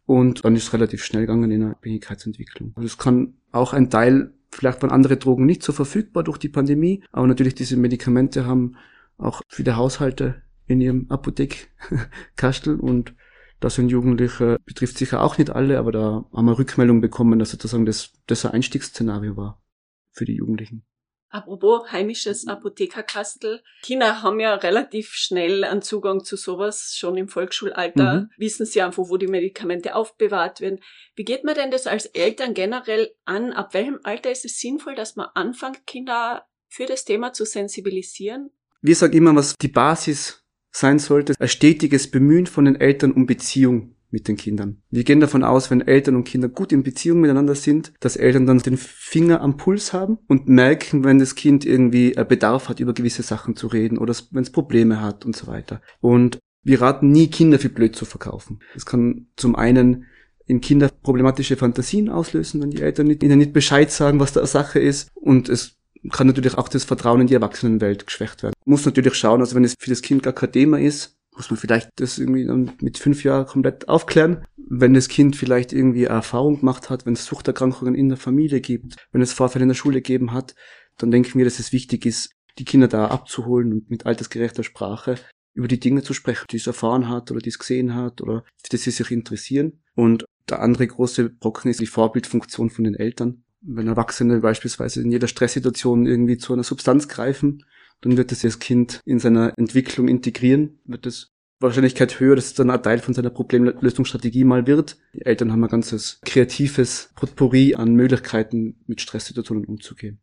Und 0.04 0.44
dann 0.44 0.56
ist 0.56 0.64
es 0.64 0.72
relativ 0.74 1.04
schnell 1.04 1.22
gegangen 1.22 1.50
in 1.50 1.60
der 1.60 1.70
Abhängigkeitsentwicklung. 1.70 2.72
Also 2.74 2.86
es 2.86 2.98
kann 2.98 3.34
auch 3.50 3.72
ein 3.72 3.88
Teil, 3.88 4.34
vielleicht 4.50 4.82
waren 4.82 4.90
andere 4.90 5.16
Drogen 5.16 5.46
nicht 5.46 5.62
so 5.62 5.72
verfügbar 5.72 6.22
durch 6.22 6.38
die 6.38 6.48
Pandemie, 6.50 7.02
aber 7.12 7.26
natürlich 7.26 7.54
diese 7.54 7.76
Medikamente 7.76 8.44
haben 8.44 8.76
auch 9.16 9.40
viele 9.48 9.76
Haushalte 9.76 10.42
in 10.66 10.80
ihrem 10.80 11.06
Apothekkastel 11.10 12.78
und 12.78 13.14
das 13.60 13.76
sind 13.76 13.90
Jugendliche, 13.90 14.58
betrifft 14.64 14.98
sicher 14.98 15.22
auch 15.22 15.38
nicht 15.38 15.50
alle, 15.50 15.78
aber 15.78 15.92
da 15.92 16.24
haben 16.32 16.46
wir 16.46 16.58
Rückmeldung 16.58 17.00
bekommen, 17.00 17.38
dass 17.38 17.50
sozusagen 17.50 17.86
das, 17.86 18.12
das 18.26 18.44
ein 18.44 18.52
Einstiegsszenario 18.52 19.36
war 19.36 19.62
für 20.10 20.24
die 20.24 20.34
Jugendlichen. 20.34 20.84
Apropos 21.32 21.90
heimisches 21.90 22.46
Apothekerkastel. 22.46 23.62
Kinder 23.82 24.22
haben 24.22 24.38
ja 24.38 24.54
relativ 24.54 25.12
schnell 25.12 25.64
einen 25.64 25.80
Zugang 25.80 26.24
zu 26.24 26.36
sowas, 26.36 26.94
schon 26.94 27.16
im 27.16 27.26
Volksschulalter. 27.26 28.14
Mhm. 28.14 28.30
Wissen 28.36 28.66
sie 28.66 28.82
einfach, 28.82 29.04
wo 29.08 29.16
die 29.16 29.28
Medikamente 29.28 29.94
aufbewahrt 29.94 30.60
werden. 30.60 30.80
Wie 31.14 31.24
geht 31.24 31.44
man 31.44 31.54
denn 31.54 31.70
das 31.70 31.86
als 31.86 32.04
Eltern 32.04 32.52
generell 32.52 33.14
an? 33.24 33.54
Ab 33.54 33.72
welchem 33.72 33.98
Alter 34.02 34.30
ist 34.30 34.44
es 34.44 34.58
sinnvoll, 34.58 34.94
dass 34.94 35.16
man 35.16 35.28
anfängt, 35.34 35.86
Kinder 35.86 36.46
für 36.68 36.84
das 36.84 37.06
Thema 37.06 37.32
zu 37.32 37.46
sensibilisieren? 37.46 38.50
Wir 38.82 38.94
sagen 38.94 39.16
immer, 39.16 39.34
was 39.34 39.56
die 39.56 39.68
Basis 39.68 40.41
sein 40.72 40.98
sollte 40.98 41.34
ein 41.38 41.48
stetiges 41.48 42.10
Bemühen 42.10 42.46
von 42.46 42.64
den 42.64 42.80
Eltern 42.80 43.12
um 43.12 43.26
Beziehung 43.26 43.94
mit 44.10 44.28
den 44.28 44.36
Kindern. 44.36 44.82
Wir 44.90 45.04
gehen 45.04 45.20
davon 45.20 45.42
aus, 45.42 45.70
wenn 45.70 45.80
Eltern 45.80 46.16
und 46.16 46.24
Kinder 46.24 46.48
gut 46.48 46.72
in 46.72 46.82
Beziehung 46.82 47.20
miteinander 47.20 47.54
sind, 47.54 47.92
dass 48.00 48.16
Eltern 48.16 48.46
dann 48.46 48.58
den 48.58 48.76
Finger 48.76 49.40
am 49.40 49.56
Puls 49.56 49.92
haben 49.92 50.18
und 50.28 50.48
merken, 50.48 51.02
wenn 51.04 51.18
das 51.18 51.34
Kind 51.34 51.64
irgendwie 51.64 52.12
Bedarf 52.12 52.68
hat, 52.68 52.78
über 52.78 52.92
gewisse 52.92 53.22
Sachen 53.22 53.56
zu 53.56 53.68
reden 53.68 53.98
oder 53.98 54.14
wenn 54.30 54.42
es 54.42 54.50
Probleme 54.50 55.00
hat 55.00 55.24
und 55.24 55.34
so 55.34 55.46
weiter. 55.46 55.80
Und 56.00 56.38
wir 56.62 56.80
raten 56.80 57.10
nie, 57.10 57.28
Kinder 57.28 57.58
für 57.58 57.70
blöd 57.70 57.96
zu 57.96 58.04
verkaufen. 58.04 58.60
Das 58.74 58.86
kann 58.86 59.26
zum 59.36 59.56
einen 59.56 60.04
in 60.46 60.60
Kinder 60.60 60.90
problematische 61.02 61.56
Fantasien 61.56 62.08
auslösen, 62.08 62.60
wenn 62.60 62.70
die 62.70 62.82
Eltern 62.82 63.08
ihnen 63.10 63.38
nicht 63.38 63.52
Bescheid 63.52 63.90
sagen, 63.90 64.20
was 64.20 64.32
da 64.32 64.44
Sache 64.46 64.78
ist. 64.78 65.10
Und 65.14 65.48
es 65.48 65.78
kann 66.10 66.26
natürlich 66.26 66.58
auch 66.58 66.68
das 66.68 66.84
Vertrauen 66.84 67.20
in 67.20 67.26
die 67.26 67.34
Erwachsenenwelt 67.34 68.06
geschwächt 68.06 68.42
werden. 68.42 68.54
Muss 68.64 68.84
natürlich 68.84 69.14
schauen, 69.14 69.40
also 69.40 69.54
wenn 69.54 69.64
es 69.64 69.74
für 69.78 69.90
das 69.90 70.02
Kind 70.02 70.22
gar 70.22 70.32
kein 70.32 70.52
Thema 70.52 70.80
ist, 70.80 71.16
muss 71.36 71.50
man 71.50 71.58
vielleicht 71.58 71.88
das 71.96 72.18
irgendwie 72.18 72.44
dann 72.44 72.72
mit 72.80 72.98
fünf 72.98 73.24
Jahren 73.24 73.46
komplett 73.46 73.88
aufklären. 73.88 74.44
Wenn 74.56 74.94
das 74.94 75.08
Kind 75.08 75.36
vielleicht 75.36 75.72
irgendwie 75.72 76.06
eine 76.06 76.16
Erfahrung 76.16 76.60
gemacht 76.60 76.90
hat, 76.90 77.06
wenn 77.06 77.14
es 77.14 77.24
Suchterkrankungen 77.24 77.94
in 77.94 78.08
der 78.08 78.18
Familie 78.18 78.60
gibt, 78.60 78.96
wenn 79.12 79.22
es 79.22 79.32
Vorfälle 79.32 79.62
in 79.62 79.68
der 79.68 79.74
Schule 79.74 80.02
gegeben 80.02 80.32
hat, 80.32 80.54
dann 80.98 81.10
denken 81.10 81.38
wir, 81.38 81.44
dass 81.44 81.58
es 81.58 81.72
wichtig 81.72 82.04
ist, 82.04 82.30
die 82.58 82.64
Kinder 82.64 82.88
da 82.88 83.06
abzuholen 83.06 83.72
und 83.72 83.90
mit 83.90 84.04
altersgerechter 84.04 84.62
Sprache 84.62 85.14
über 85.54 85.68
die 85.68 85.80
Dinge 85.80 86.02
zu 86.02 86.14
sprechen, 86.14 86.46
die 86.50 86.56
es 86.56 86.66
erfahren 86.66 87.08
hat 87.08 87.30
oder 87.30 87.40
die 87.40 87.48
es 87.48 87.58
gesehen 87.58 87.94
hat 87.94 88.20
oder 88.20 88.44
für 88.62 88.70
die 88.70 88.76
sie 88.76 88.90
sich 88.90 89.10
interessieren. 89.10 89.80
Und 89.94 90.24
der 90.48 90.60
andere 90.60 90.86
große 90.86 91.30
Brocken 91.30 91.70
ist 91.70 91.80
die 91.80 91.86
Vorbildfunktion 91.86 92.70
von 92.70 92.84
den 92.84 92.94
Eltern 92.94 93.44
wenn 93.62 93.88
Erwachsene 93.88 94.40
beispielsweise 94.40 95.02
in 95.02 95.10
jeder 95.10 95.28
Stresssituation 95.28 96.06
irgendwie 96.06 96.38
zu 96.38 96.52
einer 96.52 96.64
Substanz 96.64 97.08
greifen, 97.08 97.64
dann 98.00 98.16
wird 98.16 98.32
das 98.32 98.40
das 98.40 98.58
Kind 98.58 99.00
in 99.04 99.18
seiner 99.18 99.56
Entwicklung 99.56 100.08
integrieren, 100.08 100.80
wird 100.84 101.06
es 101.06 101.32
Wahrscheinlichkeit 101.60 102.18
höher, 102.18 102.34
dass 102.34 102.46
es 102.46 102.54
dann 102.54 102.70
ein 102.70 102.82
Teil 102.82 102.98
von 102.98 103.14
seiner 103.14 103.30
Problemlösungsstrategie 103.30 104.44
mal 104.44 104.66
wird. 104.66 104.98
Die 105.14 105.24
Eltern 105.24 105.52
haben 105.52 105.62
ein 105.62 105.70
ganzes 105.70 106.20
kreatives 106.24 107.12
Potpourri 107.14 107.76
an 107.76 107.94
Möglichkeiten, 107.94 108.82
mit 108.86 109.00
Stresssituationen 109.00 109.64
umzugehen. 109.64 110.20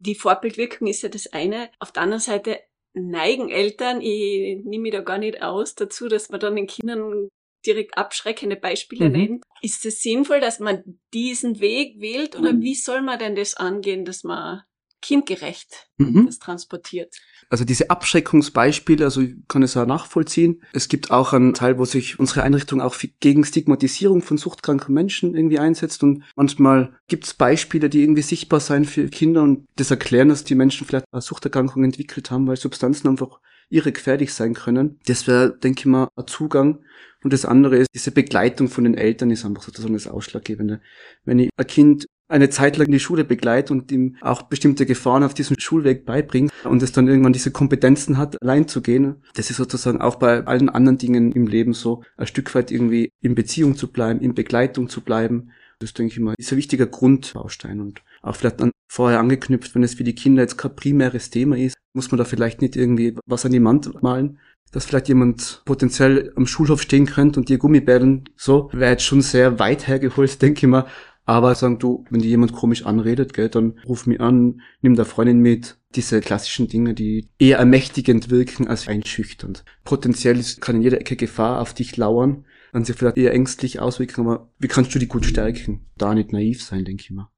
Die 0.00 0.16
Vorbildwirkung 0.16 0.88
ist 0.88 1.02
ja 1.02 1.08
das 1.08 1.32
eine. 1.32 1.70
Auf 1.78 1.92
der 1.92 2.02
anderen 2.02 2.20
Seite 2.20 2.58
neigen 2.92 3.50
Eltern, 3.50 4.00
ich 4.00 4.64
nehme 4.64 4.82
mich 4.82 4.92
da 4.92 5.00
gar 5.00 5.18
nicht 5.18 5.42
aus, 5.42 5.74
dazu, 5.76 6.08
dass 6.08 6.28
man 6.30 6.40
dann 6.40 6.56
den 6.56 6.66
Kindern 6.66 7.28
direkt 7.66 7.96
abschreckende 7.98 8.56
Beispiele 8.56 9.06
Mhm. 9.08 9.12
nennt. 9.12 9.44
Ist 9.62 9.84
es 9.86 10.02
sinnvoll, 10.02 10.40
dass 10.40 10.60
man 10.60 10.98
diesen 11.12 11.60
Weg 11.60 12.00
wählt 12.00 12.36
oder 12.36 12.52
Mhm. 12.52 12.62
wie 12.62 12.74
soll 12.74 13.02
man 13.02 13.18
denn 13.18 13.34
das 13.34 13.54
angehen, 13.54 14.04
dass 14.04 14.24
man 14.24 14.62
kindgerecht 15.00 15.88
Mhm. 15.98 16.26
das 16.26 16.38
transportiert? 16.38 17.14
Also 17.50 17.64
diese 17.64 17.90
Abschreckungsbeispiele, 17.90 19.04
also 19.04 19.20
ich 19.20 19.34
kann 19.48 19.62
es 19.62 19.74
ja 19.74 19.84
nachvollziehen. 19.84 20.62
Es 20.72 20.88
gibt 20.88 21.10
auch 21.10 21.32
einen 21.34 21.52
Teil, 21.54 21.78
wo 21.78 21.84
sich 21.84 22.18
unsere 22.18 22.42
Einrichtung 22.42 22.80
auch 22.80 22.96
gegen 23.20 23.44
Stigmatisierung 23.44 24.22
von 24.22 24.38
suchtkranken 24.38 24.94
Menschen 24.94 25.34
irgendwie 25.36 25.58
einsetzt 25.58 26.02
und 26.02 26.24
manchmal 26.36 26.96
gibt 27.06 27.24
es 27.26 27.34
Beispiele, 27.34 27.90
die 27.90 28.02
irgendwie 28.02 28.22
sichtbar 28.22 28.60
sein 28.60 28.84
für 28.86 29.08
Kinder 29.08 29.42
und 29.42 29.66
das 29.76 29.90
erklären, 29.90 30.30
dass 30.30 30.44
die 30.44 30.54
Menschen 30.54 30.86
vielleicht 30.86 31.06
eine 31.12 31.20
Suchterkrankung 31.22 31.84
entwickelt 31.84 32.30
haben, 32.30 32.46
weil 32.46 32.56
Substanzen 32.56 33.08
einfach 33.08 33.40
irre 33.74 33.92
gefährlich 33.92 34.32
sein 34.32 34.54
können. 34.54 34.98
Das 35.06 35.26
wäre, 35.26 35.56
denke 35.56 35.80
ich 35.80 35.86
mal, 35.86 36.08
ein 36.16 36.26
Zugang. 36.26 36.80
Und 37.22 37.32
das 37.32 37.44
andere 37.44 37.76
ist, 37.78 37.88
diese 37.94 38.10
Begleitung 38.10 38.68
von 38.68 38.84
den 38.84 38.94
Eltern 38.94 39.30
ist 39.30 39.44
einfach 39.44 39.62
sozusagen 39.62 39.94
das 39.94 40.06
Ausschlaggebende. 40.06 40.80
Wenn 41.24 41.38
ich 41.38 41.50
ein 41.56 41.66
Kind 41.66 42.06
eine 42.28 42.50
Zeit 42.50 42.76
lang 42.76 42.86
in 42.86 42.92
die 42.92 43.00
Schule 43.00 43.24
begleite 43.24 43.72
und 43.72 43.92
ihm 43.92 44.16
auch 44.20 44.42
bestimmte 44.42 44.86
Gefahren 44.86 45.22
auf 45.22 45.34
diesem 45.34 45.58
Schulweg 45.58 46.06
beibringt 46.06 46.52
und 46.64 46.82
es 46.82 46.92
dann 46.92 47.06
irgendwann 47.06 47.32
diese 47.32 47.50
Kompetenzen 47.50 48.16
hat, 48.16 48.40
allein 48.42 48.66
zu 48.66 48.80
gehen. 48.80 49.16
Das 49.34 49.50
ist 49.50 49.56
sozusagen 49.56 50.00
auch 50.00 50.16
bei 50.16 50.44
allen 50.44 50.68
anderen 50.68 50.98
Dingen 50.98 51.32
im 51.32 51.46
Leben 51.46 51.74
so, 51.74 52.02
ein 52.16 52.26
Stück 52.26 52.54
weit 52.54 52.70
irgendwie 52.70 53.10
in 53.20 53.34
Beziehung 53.34 53.76
zu 53.76 53.92
bleiben, 53.92 54.20
in 54.20 54.34
Begleitung 54.34 54.88
zu 54.88 55.02
bleiben. 55.02 55.50
Das 55.80 55.92
denke 55.92 56.12
ich 56.12 56.20
mal, 56.20 56.34
ist 56.38 56.50
ein 56.50 56.58
wichtiger 56.58 56.86
Grundbaustein 56.86 57.80
und 57.80 58.02
auch 58.24 58.36
vielleicht 58.36 58.60
dann 58.60 58.70
vorher 58.88 59.20
angeknüpft, 59.20 59.74
wenn 59.74 59.82
es 59.82 59.94
für 59.94 60.04
die 60.04 60.14
Kinder 60.14 60.42
jetzt 60.42 60.56
kein 60.56 60.74
primäres 60.74 61.30
Thema 61.30 61.56
ist, 61.56 61.76
muss 61.94 62.10
man 62.10 62.18
da 62.18 62.24
vielleicht 62.24 62.62
nicht 62.62 62.76
irgendwie 62.76 63.16
was 63.26 63.44
an 63.44 63.52
die 63.52 63.62
Wand 63.62 64.02
malen, 64.02 64.38
dass 64.72 64.86
vielleicht 64.86 65.08
jemand 65.08 65.62
potenziell 65.64 66.32
am 66.36 66.46
Schulhof 66.46 66.82
stehen 66.82 67.06
könnte 67.06 67.38
und 67.38 67.48
dir 67.48 67.58
Gummibällen, 67.58 68.28
so, 68.36 68.70
wäre 68.72 68.92
jetzt 68.92 69.04
schon 69.04 69.22
sehr 69.22 69.58
weit 69.58 69.86
hergeholt, 69.86 70.42
denke 70.42 70.66
ich 70.66 70.70
mal. 70.70 70.86
Aber 71.26 71.54
sagen 71.54 71.78
du, 71.78 72.04
wenn 72.10 72.20
dir 72.20 72.28
jemand 72.28 72.52
komisch 72.52 72.84
anredet, 72.84 73.32
gell, 73.32 73.48
dann 73.48 73.78
ruf 73.86 74.06
mich 74.06 74.20
an, 74.20 74.60
nimm 74.82 74.94
der 74.94 75.06
Freundin 75.06 75.38
mit. 75.38 75.78
Diese 75.94 76.20
klassischen 76.20 76.68
Dinge, 76.68 76.92
die 76.92 77.30
eher 77.38 77.58
ermächtigend 77.58 78.28
wirken 78.28 78.66
als 78.66 78.88
einschüchternd. 78.88 79.64
Potenziell 79.84 80.42
kann 80.60 80.76
in 80.76 80.82
jeder 80.82 81.00
Ecke 81.00 81.16
Gefahr 81.16 81.60
auf 81.60 81.72
dich 81.72 81.96
lauern, 81.96 82.44
kann 82.72 82.84
sich 82.84 82.96
vielleicht 82.96 83.16
eher 83.16 83.32
ängstlich 83.32 83.80
auswirken, 83.80 84.22
aber 84.22 84.50
wie 84.58 84.68
kannst 84.68 84.94
du 84.94 84.98
die 84.98 85.06
gut 85.06 85.24
stärken? 85.24 85.86
Da 85.96 86.12
nicht 86.14 86.32
naiv 86.32 86.62
sein, 86.62 86.84
denke 86.84 87.04
ich 87.04 87.10
mal. 87.10 87.30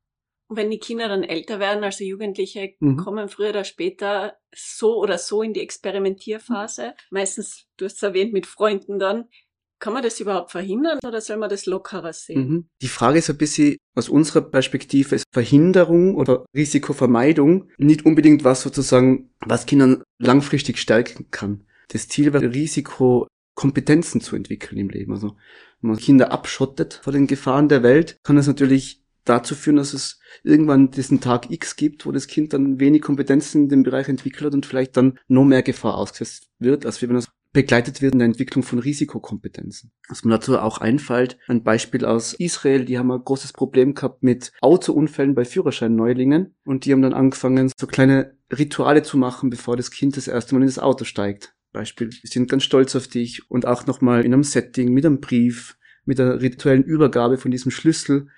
Und 0.48 0.56
wenn 0.56 0.70
die 0.70 0.78
Kinder 0.78 1.08
dann 1.08 1.24
älter 1.24 1.58
werden, 1.58 1.82
also 1.82 2.04
Jugendliche, 2.04 2.74
Mhm. 2.78 2.96
kommen 2.98 3.28
früher 3.28 3.50
oder 3.50 3.64
später 3.64 4.34
so 4.54 4.96
oder 4.96 5.18
so 5.18 5.42
in 5.42 5.52
die 5.52 5.60
Experimentierphase. 5.60 6.94
Meistens, 7.10 7.66
du 7.76 7.84
hast 7.84 7.96
es 7.96 8.02
erwähnt, 8.02 8.32
mit 8.32 8.46
Freunden 8.46 8.98
dann. 8.98 9.24
Kann 9.78 9.92
man 9.92 10.02
das 10.02 10.20
überhaupt 10.20 10.52
verhindern 10.52 10.98
oder 11.06 11.20
soll 11.20 11.36
man 11.36 11.50
das 11.50 11.66
lockerer 11.66 12.14
sehen? 12.14 12.48
Mhm. 12.48 12.68
Die 12.80 12.88
Frage 12.88 13.18
ist 13.18 13.28
ein 13.28 13.36
bisschen 13.36 13.76
aus 13.94 14.08
unserer 14.08 14.40
Perspektive 14.40 15.14
ist 15.16 15.24
Verhinderung 15.32 16.14
oder 16.14 16.46
Risikovermeidung 16.54 17.68
nicht 17.76 18.06
unbedingt 18.06 18.42
was 18.42 18.62
sozusagen, 18.62 19.30
was 19.40 19.66
Kindern 19.66 20.02
langfristig 20.18 20.78
stärken 20.78 21.30
kann. 21.30 21.66
Das 21.88 22.08
Ziel 22.08 22.32
wäre 22.32 22.54
Risiko 22.54 23.26
Kompetenzen 23.54 24.20
zu 24.20 24.34
entwickeln 24.36 24.78
im 24.78 24.88
Leben. 24.88 25.12
Also 25.12 25.36
wenn 25.80 25.90
man 25.90 25.98
Kinder 25.98 26.30
abschottet 26.32 27.00
vor 27.02 27.12
den 27.12 27.26
Gefahren 27.26 27.68
der 27.68 27.82
Welt, 27.82 28.16
kann 28.22 28.36
das 28.36 28.46
natürlich 28.46 29.02
dazu 29.28 29.54
führen, 29.54 29.76
dass 29.76 29.92
es 29.92 30.20
irgendwann 30.42 30.90
diesen 30.90 31.20
Tag 31.20 31.50
X 31.50 31.76
gibt, 31.76 32.06
wo 32.06 32.12
das 32.12 32.26
Kind 32.26 32.52
dann 32.52 32.80
wenig 32.80 33.02
Kompetenzen 33.02 33.64
in 33.64 33.68
dem 33.68 33.82
Bereich 33.82 34.08
entwickelt 34.08 34.54
und 34.54 34.66
vielleicht 34.66 34.96
dann 34.96 35.18
noch 35.28 35.44
mehr 35.44 35.62
Gefahr 35.62 35.96
ausgesetzt 35.96 36.48
wird, 36.58 36.86
als 36.86 37.02
wenn 37.02 37.14
es 37.16 37.28
begleitet 37.52 38.02
wird 38.02 38.12
in 38.12 38.18
der 38.18 38.26
Entwicklung 38.26 38.62
von 38.62 38.78
Risikokompetenzen. 38.78 39.90
Was 40.10 40.24
mir 40.24 40.32
dazu 40.32 40.58
auch 40.58 40.78
einfällt, 40.78 41.38
ein 41.48 41.62
Beispiel 41.62 42.04
aus 42.04 42.34
Israel, 42.34 42.84
die 42.84 42.98
haben 42.98 43.10
ein 43.10 43.24
großes 43.24 43.54
Problem 43.54 43.94
gehabt 43.94 44.22
mit 44.22 44.52
Autounfällen 44.60 45.34
bei 45.34 45.46
Führerscheinneulingen 45.46 46.54
und 46.66 46.84
die 46.84 46.92
haben 46.92 47.00
dann 47.00 47.14
angefangen, 47.14 47.72
so 47.74 47.86
kleine 47.86 48.36
Rituale 48.52 49.02
zu 49.02 49.16
machen, 49.16 49.48
bevor 49.48 49.76
das 49.76 49.90
Kind 49.90 50.18
das 50.18 50.28
erste 50.28 50.54
Mal 50.54 50.60
in 50.60 50.66
das 50.66 50.78
Auto 50.78 51.04
steigt. 51.04 51.54
Beispiel, 51.72 52.10
wir 52.10 52.30
sind 52.30 52.50
ganz 52.50 52.62
stolz 52.62 52.94
auf 52.94 53.08
dich 53.08 53.50
und 53.50 53.66
auch 53.66 53.86
nochmal 53.86 54.24
in 54.24 54.34
einem 54.34 54.44
Setting 54.44 54.92
mit 54.92 55.06
einem 55.06 55.20
Brief, 55.20 55.78
mit 56.04 56.18
der 56.18 56.40
rituellen 56.40 56.84
Übergabe 56.84 57.38
von 57.38 57.50
diesem 57.50 57.70
Schlüssel, 57.70 58.28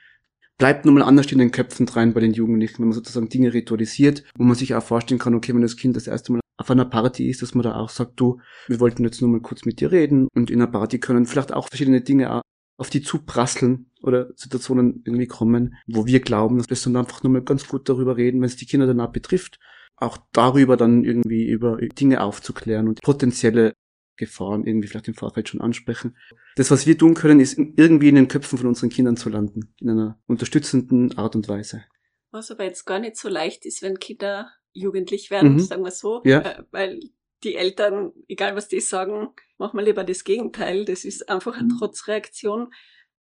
bleibt 0.59 0.85
nochmal 0.85 1.05
anders 1.05 1.31
in 1.33 1.39
den 1.39 1.53
Köpfen 1.53 1.89
rein 1.89 2.13
bei 2.13 2.21
den 2.21 2.35
Jugendlichen, 2.35 2.81
wenn 2.81 2.89
man 2.89 2.95
sozusagen 2.95 3.29
Dinge 3.29 3.55
ritualisiert, 3.55 4.25
wo 4.37 4.45
man 4.45 4.57
sich 4.57 4.75
auch 4.75 4.83
vorstellen 4.83 5.21
kann, 5.21 5.35
okay, 5.35 5.55
wenn 5.55 5.63
das 5.63 5.77
Kind 5.77 5.97
das 5.97 6.07
erste 6.07 6.33
Mal 6.33 6.41
auf 6.59 6.71
einer 6.71 6.85
Party 6.85 7.31
ist, 7.31 7.41
dass 7.41 7.55
man 7.55 7.63
da 7.63 7.77
auch 7.77 7.89
sagt, 7.89 8.19
du, 8.21 8.41
wir 8.67 8.81
wollten 8.81 9.05
jetzt 9.05 9.21
nur 9.21 9.31
mal 9.31 9.41
kurz 9.41 9.65
mit 9.65 9.81
dir 9.81 9.93
reden 9.93 10.27
und 10.35 10.51
in 10.51 10.61
einer 10.61 10.71
Party 10.71 10.99
können 10.99 11.27
vielleicht 11.27 11.55
auch 11.55 11.69
verschiedene 11.69 12.01
Dinge 12.01 12.43
auf 12.77 12.91
die 12.91 13.03
zuprasseln 13.03 13.91
oder 14.03 14.29
Situationen 14.35 15.03
irgendwie 15.05 15.27
kommen, 15.27 15.77
wo 15.87 16.07
wir 16.07 16.21
glauben, 16.21 16.59
dass 16.59 16.69
wir 16.69 16.93
dann 16.93 16.97
einfach 16.97 17.23
nur 17.23 17.33
mal 17.33 17.43
ganz 17.43 17.67
gut 17.67 17.89
darüber 17.89 18.17
reden, 18.17 18.41
wenn 18.41 18.47
es 18.47 18.57
die 18.57 18.67
Kinder 18.67 18.87
dann 18.87 19.01
auch 19.01 19.13
betrifft, 19.13 19.59
auch 19.97 20.19
darüber 20.33 20.77
dann 20.77 21.05
irgendwie 21.05 21.47
über 21.47 21.77
Dinge 21.77 22.23
aufzuklären 22.23 22.89
und 22.89 23.03
potenzielle 23.03 23.75
Gefahren 24.19 24.67
irgendwie 24.67 24.89
vielleicht 24.89 25.09
im 25.09 25.15
Vorfeld 25.15 25.49
schon 25.49 25.61
ansprechen. 25.63 26.17
Das, 26.57 26.71
was 26.71 26.87
wir 26.87 26.99
tun 26.99 27.15
können, 27.15 27.41
ist 27.41 27.57
irgendwie 27.57 28.09
in 28.11 28.17
den 28.17 28.29
Köpfen 28.29 28.59
von 28.59 28.67
unseren 28.69 28.91
Kindern 28.91 29.17
zu 29.17 29.31
landen, 29.31 29.75
in 29.81 29.89
einer 29.89 30.21
unterstützenden 30.27 31.17
Art 31.17 31.35
und 31.35 31.49
Weise. 31.49 31.85
Was 32.31 32.51
aber 32.51 32.65
jetzt 32.65 32.85
gar 32.85 32.99
nicht 32.99 33.17
so 33.17 33.29
leicht 33.31 33.65
ist, 33.65 33.81
wenn 33.81 33.99
Kinder 33.99 34.51
jugendlich 34.75 35.31
werden, 35.31 35.55
Mhm. 35.55 35.59
sagen 35.61 35.83
wir 35.85 35.91
so. 35.91 36.21
Ja. 36.25 36.41
Äh, 36.41 36.65
weil 36.73 37.01
die 37.45 37.55
Eltern, 37.55 38.13
egal 38.29 38.55
was 38.57 38.69
die 38.69 38.81
sagen, 38.81 39.29
machen 39.57 39.79
wir 39.79 39.85
lieber 39.85 40.05
das 40.05 40.25
Gegenteil. 40.25 40.85
Das 40.85 41.05
ist 41.05 41.29
einfach 41.31 41.57
eine 41.57 41.73
Mhm. 41.73 41.79
Trotzreaktion. 41.79 42.73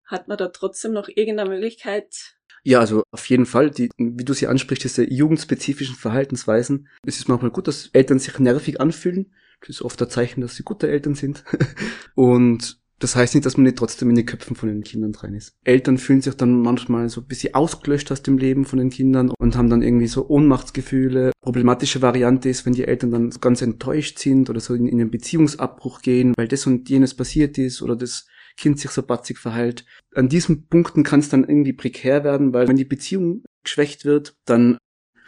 Hat 0.05 0.26
man 0.28 0.37
da 0.38 0.49
trotzdem 0.49 0.93
noch 0.93 1.09
irgendeine 1.09 1.49
Möglichkeit? 1.50 2.35
Ja, 2.64 2.81
also 2.81 3.02
auf 3.12 3.26
jeden 3.31 3.47
Fall, 3.47 3.71
die, 3.71 3.88
wie 3.97 4.25
du 4.25 4.33
sie 4.35 4.47
ansprichst, 4.49 4.85
diese 4.85 5.09
jugendspezifischen 5.11 5.95
Verhaltensweisen. 5.95 6.88
Es 7.07 7.19
ist 7.19 7.28
manchmal 7.28 7.50
gut, 7.52 7.69
dass 7.69 7.87
Eltern 7.93 8.19
sich 8.19 8.38
nervig 8.38 8.81
anfühlen. 8.81 9.33
Das 9.60 9.70
ist 9.70 9.82
oft 9.82 10.00
ein 10.02 10.10
Zeichen, 10.10 10.40
dass 10.40 10.56
sie 10.56 10.62
gute 10.62 10.88
Eltern 10.88 11.14
sind. 11.14 11.44
Und 12.14 12.78
das 12.98 13.14
heißt 13.14 13.34
nicht, 13.34 13.46
dass 13.46 13.56
man 13.56 13.64
nicht 13.64 13.78
trotzdem 13.78 14.10
in 14.10 14.16
die 14.16 14.24
Köpfen 14.24 14.56
von 14.56 14.68
den 14.68 14.82
Kindern 14.82 15.12
drin 15.12 15.34
ist. 15.34 15.54
Eltern 15.64 15.98
fühlen 15.98 16.20
sich 16.20 16.34
dann 16.34 16.60
manchmal 16.60 17.08
so 17.08 17.20
ein 17.20 17.26
bisschen 17.28 17.54
ausgelöscht 17.54 18.10
aus 18.10 18.22
dem 18.22 18.38
Leben 18.38 18.64
von 18.64 18.78
den 18.78 18.90
Kindern 18.90 19.30
und 19.38 19.56
haben 19.56 19.70
dann 19.70 19.82
irgendwie 19.82 20.08
so 20.08 20.28
Ohnmachtsgefühle. 20.28 21.30
Problematische 21.40 22.02
Variante 22.02 22.48
ist, 22.48 22.66
wenn 22.66 22.72
die 22.72 22.84
Eltern 22.84 23.12
dann 23.12 23.30
ganz 23.40 23.62
enttäuscht 23.62 24.18
sind 24.18 24.50
oder 24.50 24.58
so 24.58 24.74
in, 24.74 24.88
in 24.88 25.00
einen 25.00 25.10
Beziehungsabbruch 25.10 26.02
gehen, 26.02 26.34
weil 26.36 26.48
das 26.48 26.66
und 26.66 26.88
jenes 26.88 27.14
passiert 27.14 27.56
ist 27.56 27.82
oder 27.82 27.94
das 27.94 28.26
Kind 28.56 28.80
sich 28.80 28.90
so 28.90 29.04
batzig 29.04 29.38
verhält. 29.38 29.84
An 30.14 30.28
diesen 30.28 30.66
Punkten 30.66 31.04
kann 31.04 31.20
es 31.20 31.28
dann 31.28 31.44
irgendwie 31.44 31.72
prekär 31.72 32.24
werden, 32.24 32.52
weil 32.52 32.66
wenn 32.66 32.76
die 32.76 32.84
Beziehung 32.84 33.44
geschwächt 33.62 34.04
wird, 34.04 34.34
dann 34.44 34.78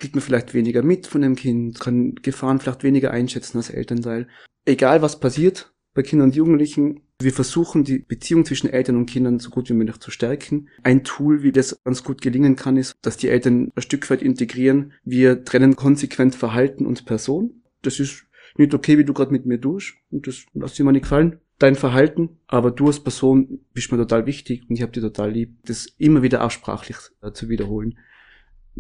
kriegt 0.01 0.15
man 0.15 0.23
vielleicht 0.23 0.55
weniger 0.55 0.83
mit 0.83 1.07
von 1.07 1.21
dem 1.21 1.37
Kind, 1.37 1.79
kann 1.79 2.17
Gefahren 2.17 2.59
vielleicht 2.59 2.83
weniger 2.83 3.13
einschätzen 3.13 3.59
als 3.59 3.71
Elternteil. 3.71 4.27
Egal 4.65 5.03
was 5.03 5.21
passiert 5.21 5.73
bei 5.95 6.03
Kindern 6.03 6.31
und 6.31 6.37
Jugendlichen, 6.37 7.03
wir 7.21 7.33
versuchen 7.33 7.85
die 7.85 7.99
Beziehung 7.99 8.45
zwischen 8.45 8.71
Eltern 8.71 8.97
und 8.97 9.07
Kindern 9.07 9.39
so 9.39 9.51
gut 9.51 9.69
wie 9.69 9.75
möglich 9.75 9.99
zu 9.99 10.11
stärken. 10.11 10.69
Ein 10.83 11.05
Tool, 11.05 11.43
wie 11.43 11.53
das 11.53 11.79
ganz 11.85 12.03
gut 12.03 12.23
gelingen 12.23 12.57
kann, 12.57 12.77
ist, 12.77 12.95
dass 13.03 13.19
die 13.19 13.29
Eltern 13.29 13.71
ein 13.75 13.83
Stück 13.83 14.09
weit 14.09 14.23
integrieren. 14.23 14.95
Wir 15.05 15.45
trennen 15.45 15.77
konsequent 15.77 16.35
Verhalten 16.35 16.87
und 16.87 17.05
Person. 17.05 17.63
Das 17.83 18.01
ist 18.01 18.25
nicht 18.57 18.73
okay, 18.73 18.97
wie 18.97 19.05
du 19.05 19.13
gerade 19.13 19.33
mit 19.33 19.45
mir 19.45 19.59
durch 19.59 19.95
und 20.11 20.27
das 20.27 20.47
lass 20.55 20.75
dir 20.75 20.85
mal 20.85 20.93
nicht 20.93 21.03
gefallen. 21.03 21.41
Dein 21.59 21.75
Verhalten, 21.75 22.39
aber 22.47 22.71
du 22.71 22.87
als 22.87 23.01
Person 23.01 23.61
bist 23.75 23.93
mir 23.93 23.99
total 23.99 24.25
wichtig 24.25 24.63
und 24.69 24.77
ich 24.77 24.83
habe 24.83 24.93
dir 24.93 25.03
total 25.03 25.31
lieb. 25.31 25.59
Das 25.67 25.89
immer 25.99 26.23
wieder 26.23 26.43
auch 26.43 26.51
sprachlich 26.51 26.97
äh, 27.21 27.33
zu 27.33 27.51
wiederholen 27.51 27.99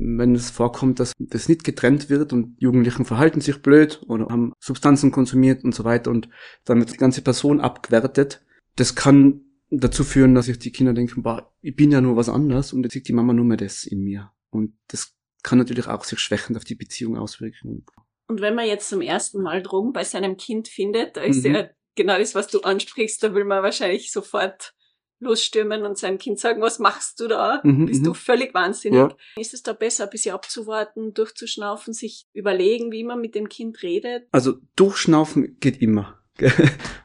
wenn 0.01 0.35
es 0.35 0.51
vorkommt, 0.51 0.99
dass 0.99 1.13
das 1.19 1.49
nicht 1.49 1.63
getrennt 1.65 2.09
wird 2.09 2.33
und 2.33 2.57
Jugendlichen 2.59 3.05
verhalten 3.05 3.41
sich 3.41 3.61
blöd 3.61 4.01
oder 4.09 4.27
haben 4.27 4.53
Substanzen 4.59 5.11
konsumiert 5.13 5.63
und 5.63 5.75
so 5.75 5.85
weiter 5.85 6.11
und 6.11 6.29
dann 6.65 6.79
wird 6.79 6.93
die 6.93 6.97
ganze 6.97 7.23
Person 7.23 7.61
abgewertet, 7.61 8.43
das 8.77 8.95
kann 8.95 9.43
dazu 9.71 10.03
führen, 10.03 10.35
dass 10.35 10.47
sich 10.47 10.59
die 10.59 10.73
Kinder 10.73 10.95
denken, 10.95 11.23
boah, 11.23 11.53
ich 11.61 11.77
bin 11.77 11.93
ja 11.93 12.01
nur 12.01 12.17
was 12.17 12.29
anderes 12.29 12.73
und 12.73 12.83
jetzt 12.83 12.95
sieht 12.95 13.09
die 13.09 13.13
Mama 13.13 13.33
nur 13.33 13.45
mehr 13.45 13.57
das 13.57 13.85
in 13.85 14.01
mir. 14.03 14.33
Und 14.51 14.73
das 14.89 15.15
kann 15.43 15.59
natürlich 15.59 15.87
auch 15.87 16.05
sich 16.05 16.19
schwächend 16.19 16.57
auf 16.57 16.65
die 16.65 16.75
Beziehung 16.75 17.17
auswirken. 17.17 17.85
Und 18.27 18.41
wenn 18.41 18.55
man 18.55 18.67
jetzt 18.67 18.89
zum 18.89 19.01
ersten 19.01 19.43
Mal 19.43 19.63
Drogen 19.63 19.93
bei 19.93 20.05
seinem 20.05 20.37
Kind 20.37 20.69
findet, 20.69 21.17
da 21.17 21.23
ist 21.23 21.45
Mhm. 21.45 21.55
ja 21.55 21.69
genau 21.95 22.19
das, 22.19 22.35
was 22.35 22.49
du 22.49 22.61
ansprichst, 22.63 23.23
da 23.23 23.35
will 23.35 23.45
man 23.45 23.63
wahrscheinlich 23.63 24.13
sofort 24.13 24.75
losstürmen 25.21 25.85
und 25.85 25.99
seinem 25.99 26.19
Kind 26.19 26.41
sagen, 26.41 26.61
was 26.61 26.79
machst 26.79 27.21
du 27.21 27.29
da? 27.29 27.61
Mhm, 27.63 27.87
Bist 27.87 28.01
mhm. 28.01 28.07
du 28.07 28.15
völlig 28.15 28.55
wahnsinnig? 28.55 28.99
Ja. 28.99 29.17
Ist 29.37 29.55
es 29.55 29.63
da 29.63 29.73
besser, 29.73 30.05
ein 30.05 30.11
bisschen 30.11 30.35
abzuwarten, 30.35 31.15
durchzuschnaufen, 31.15 31.93
sich 31.95 32.27
überlegen, 32.33 32.91
wie 32.91 33.05
man 33.05 33.21
mit 33.21 33.35
dem 33.35 33.49
Kind 33.49 33.83
redet? 33.83 34.27
Also 34.33 34.55
durchschnaufen 34.77 35.59
geht 35.61 35.81
immer. 35.81 36.19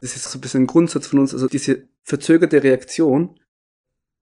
Das 0.02 0.16
ist 0.16 0.32
so 0.32 0.38
ein 0.38 0.42
bisschen 0.42 0.64
ein 0.64 0.68
Grundsatz 0.68 1.08
von 1.08 1.20
uns. 1.20 1.34
Also 1.34 1.48
diese 1.48 1.88
verzögerte 2.04 2.62
Reaktion 2.62 3.40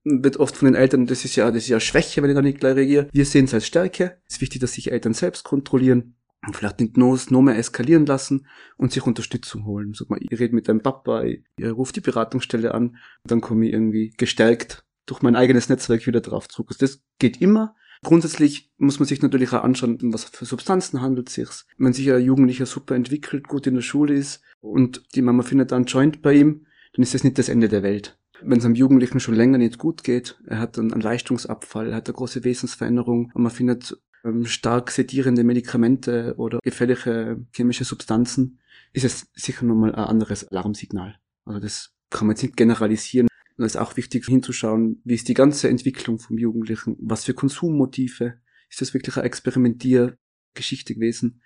wird 0.06 0.38
oft 0.38 0.56
von 0.56 0.68
den 0.68 0.76
Eltern, 0.76 1.08
das 1.08 1.26
ist 1.26 1.36
ja, 1.36 1.50
das 1.52 1.64
ist 1.64 1.70
ja 1.70 1.80
Schwäche, 1.80 2.22
wenn 2.22 2.30
ich 2.30 2.36
da 2.36 2.42
nicht 2.42 2.60
gleich 2.60 2.76
reagiere. 2.76 3.10
Wir 3.12 3.26
sehen 3.26 3.46
es 3.46 3.54
als 3.54 3.68
Stärke. 3.68 4.18
Es 4.28 4.36
ist 4.36 4.42
wichtig, 4.42 4.62
dass 4.62 4.74
sich 4.74 4.92
Eltern 4.92 5.14
selbst 5.14 5.44
kontrollieren. 5.44 6.16
Und 6.46 6.56
vielleicht 6.58 6.80
den 6.80 6.92
Gnose 6.92 7.34
noch 7.34 7.42
mehr 7.42 7.58
eskalieren 7.58 8.06
lassen 8.06 8.48
und 8.78 8.92
sich 8.92 9.06
Unterstützung 9.06 9.66
holen. 9.66 9.94
Sag 9.94 10.10
mal, 10.10 10.20
ihr 10.22 10.40
redet 10.40 10.54
mit 10.54 10.68
deinem 10.68 10.82
Papa, 10.82 11.24
ihr 11.24 11.72
ruft 11.72 11.96
die 11.96 12.02
Beratungsstelle 12.02 12.74
an, 12.74 12.98
dann 13.24 13.42
komme 13.42 13.66
ich 13.66 13.74
irgendwie 13.74 14.14
gestärkt 14.18 14.84
durch 15.06 15.22
mein 15.22 15.36
eigenes 15.36 15.70
Netzwerk 15.70 16.06
wieder 16.06 16.22
drauf 16.22 16.48
zurück. 16.48 16.70
Also 16.72 16.86
das 16.86 17.02
geht 17.20 17.42
immer. 17.42 17.76
Grundsätzlich 18.04 18.72
muss 18.78 19.00
man 19.00 19.08
sich 19.08 19.22
natürlich 19.22 19.54
auch 19.54 19.64
anschauen, 19.64 19.98
was 20.14 20.26
für 20.26 20.46
Substanzen 20.46 21.02
handelt 21.02 21.30
es 21.30 21.36
sich. 21.36 21.50
Wenn 21.78 21.94
sich 21.94 22.12
ein 22.12 22.22
Jugendlicher 22.22 22.66
super 22.66 22.96
entwickelt, 22.96 23.48
gut 23.48 23.66
in 23.66 23.76
der 23.76 23.82
Schule 23.82 24.14
ist 24.14 24.44
und 24.60 25.04
die 25.16 25.22
Mama 25.22 25.44
findet 25.44 25.72
dann 25.72 25.86
Joint 25.86 26.22
bei 26.22 26.34
ihm, 26.34 26.66
dann 26.94 27.04
ist 27.04 27.14
das 27.14 27.24
nicht 27.24 27.38
das 27.38 27.50
Ende 27.50 27.70
der 27.70 27.82
Welt. 27.82 28.18
Wenn 28.42 28.60
es 28.60 28.66
einem 28.66 28.76
Jugendlichen 28.76 29.22
schon 29.22 29.36
länger 29.36 29.58
nicht 29.58 29.78
gut 29.78 30.04
geht, 30.04 30.38
er 30.46 30.60
hat 30.60 30.78
dann 30.78 30.92
einen 30.92 31.02
Leistungsabfall, 31.02 31.90
er 31.90 31.96
hat 31.96 32.10
eine 32.10 32.16
große 32.16 32.44
Wesensveränderung 32.44 33.32
und 33.34 33.42
man 33.42 33.52
findet 33.52 33.98
ähm, 34.24 34.46
stark 34.46 34.92
sedierende 34.92 35.44
Medikamente 35.44 36.36
oder 36.38 36.60
gefährliche 36.64 37.46
chemische 37.52 37.84
Substanzen, 37.84 38.60
ist 38.94 39.06
es 39.06 39.28
sicher 39.34 39.66
nochmal 39.66 39.94
ein 39.94 40.06
anderes 40.06 40.48
Alarmsignal. 40.48 41.16
Also 41.46 41.60
das 41.60 41.94
kann 42.10 42.28
man 42.28 42.36
jetzt 42.36 42.44
nicht 42.44 42.58
generalisieren. 42.58 43.28
Und 43.58 43.66
es 43.66 43.76
ist 43.76 43.82
auch 43.82 43.98
wichtig 43.98 44.26
hinzuschauen, 44.26 45.02
wie 45.04 45.14
ist 45.16 45.28
die 45.28 45.34
ganze 45.34 45.70
Entwicklung 45.70 46.20
vom 46.20 46.38
Jugendlichen, 46.38 46.96
was 47.00 47.26
für 47.26 47.34
Konsummotive, 47.34 48.40
ist 48.70 48.82
das 48.82 48.94
wirklich 48.94 49.16
eine 49.18 49.26
Experimentiergeschichte 49.26 50.96
gewesen. 50.96 51.42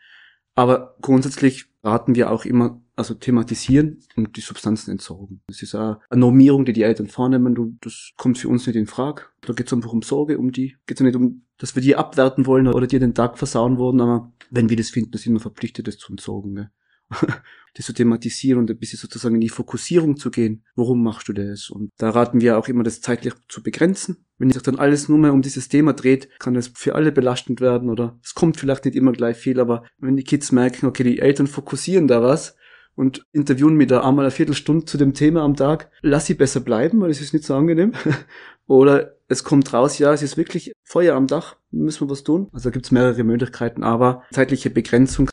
Aber 0.55 0.96
grundsätzlich 1.01 1.65
raten 1.84 2.15
wir 2.15 2.31
auch 2.31 2.46
immer, 2.46 2.81
also 2.96 3.13
thematisieren 3.13 4.00
und 4.15 4.36
die 4.38 4.41
Substanzen 4.41 4.91
entsorgen. 4.91 5.41
Das 5.48 5.62
ist 5.62 5.75
eine 5.75 6.00
Normierung, 6.12 6.65
die 6.65 6.74
die 6.74 6.81
Eltern 6.81 7.07
vornehmen. 7.07 7.77
Das 7.81 8.13
kommt 8.17 8.39
für 8.39 8.50
uns 8.50 8.65
nicht 8.65 8.75
in 8.75 8.88
Frage. 8.88 9.24
Da 9.41 9.53
geht 9.53 9.67
es 9.67 9.74
einfach 9.74 9.93
um 9.93 10.01
Sorge, 10.01 10.39
um 10.39 10.51
die. 10.51 10.75
Geht 10.88 11.00
es 11.00 11.03
nicht 11.03 11.15
um, 11.15 11.43
dass 11.58 11.76
wir 11.76 11.82
die 11.82 11.96
abwerten 11.96 12.46
wollen 12.46 12.68
oder 12.68 12.88
dir 12.88 13.00
den 13.00 13.16
Tag 13.16 13.38
versauen 13.38 13.78
wollen, 13.78 14.02
aber 14.02 14.32
wenn 14.50 14.70
wir 14.70 14.78
das 14.78 14.90
finden, 14.90 15.18
sind 15.18 15.34
wir 15.34 15.40
verpflichtet, 15.40 15.88
das 15.88 15.98
zu 15.98 16.12
entsorgen. 16.12 16.54
Ne? 16.54 16.72
das 17.74 17.86
zu 17.86 17.94
thematisieren 17.94 18.60
und 18.60 18.70
ein 18.70 18.78
bisschen 18.78 19.00
sozusagen 19.00 19.36
in 19.36 19.42
die 19.42 19.50
Fokussierung 19.50 20.18
zu 20.18 20.30
gehen. 20.32 20.64
Warum 20.76 21.04
machst 21.04 21.28
du 21.28 21.34
das? 21.34 21.70
Und 21.70 21.92
da 21.98 22.10
raten 22.10 22.42
wir 22.42 22.58
auch 22.58 22.68
immer, 22.68 22.84
das 22.84 23.02
zeitlich 23.02 23.34
zu 23.48 23.64
begrenzen. 23.64 24.26
Wenn 24.38 24.52
sich 24.52 24.62
dann 24.62 24.80
alles 24.80 25.08
nur 25.10 25.18
mehr 25.18 25.34
um 25.34 25.42
dieses 25.42 25.70
Thema 25.70 25.94
dreht, 25.94 26.30
kann 26.40 26.54
das 26.54 26.72
für 26.74 26.96
alle 26.96 27.12
belastend 27.12 27.62
werden 27.62 27.90
oder 27.90 28.20
es 28.24 28.34
kommt 28.34 28.58
vielleicht 28.58 28.86
nicht 28.86 28.96
immer 28.96 29.12
gleich 29.12 29.38
viel, 29.38 29.60
aber 29.60 29.84
wenn 30.00 30.16
die 30.16 30.24
Kids 30.24 30.52
merken, 30.52 30.86
okay, 30.86 31.04
die 31.04 31.20
Eltern 31.20 31.48
fokussieren 31.48 32.08
da 32.08 32.22
was 32.22 32.56
und 32.98 33.25
interviewen 33.32 33.75
mich 33.75 33.88
da 33.88 34.01
einmal 34.01 34.25
eine 34.25 34.32
Viertelstunde 34.32 34.86
zu 34.86 34.98
dem 34.98 35.13
Thema 35.13 35.44
am 35.44 35.56
Tag, 35.56 35.92
lass 36.01 36.25
sie 36.25 36.34
besser 36.34 36.60
bleiben, 36.60 37.00
weil 37.00 37.12
es 37.12 37.22
ist 37.22 37.32
nicht 37.32 37.46
so 37.46 37.56
angenehm. 37.56 37.94
oder 38.68 39.16
es 39.27 39.44
kommt 39.44 39.72
raus, 39.72 40.00
ja, 40.00 40.12
es 40.13 40.24
ist 40.24 40.36
wirklich 40.36 40.74
Feuer 40.84 41.16
am 41.16 41.27
Dach, 41.27 41.58
müssen 41.70 42.08
wir 42.08 42.12
was 42.12 42.24
tun. 42.24 42.48
Also 42.51 42.72
gibt 42.72 42.86
es 42.86 42.92
mehrere 42.92 43.24
Möglichkeiten, 43.24 43.84
aber 43.84 44.24
zeitliche 44.32 44.72
Begrenzung 44.72 45.30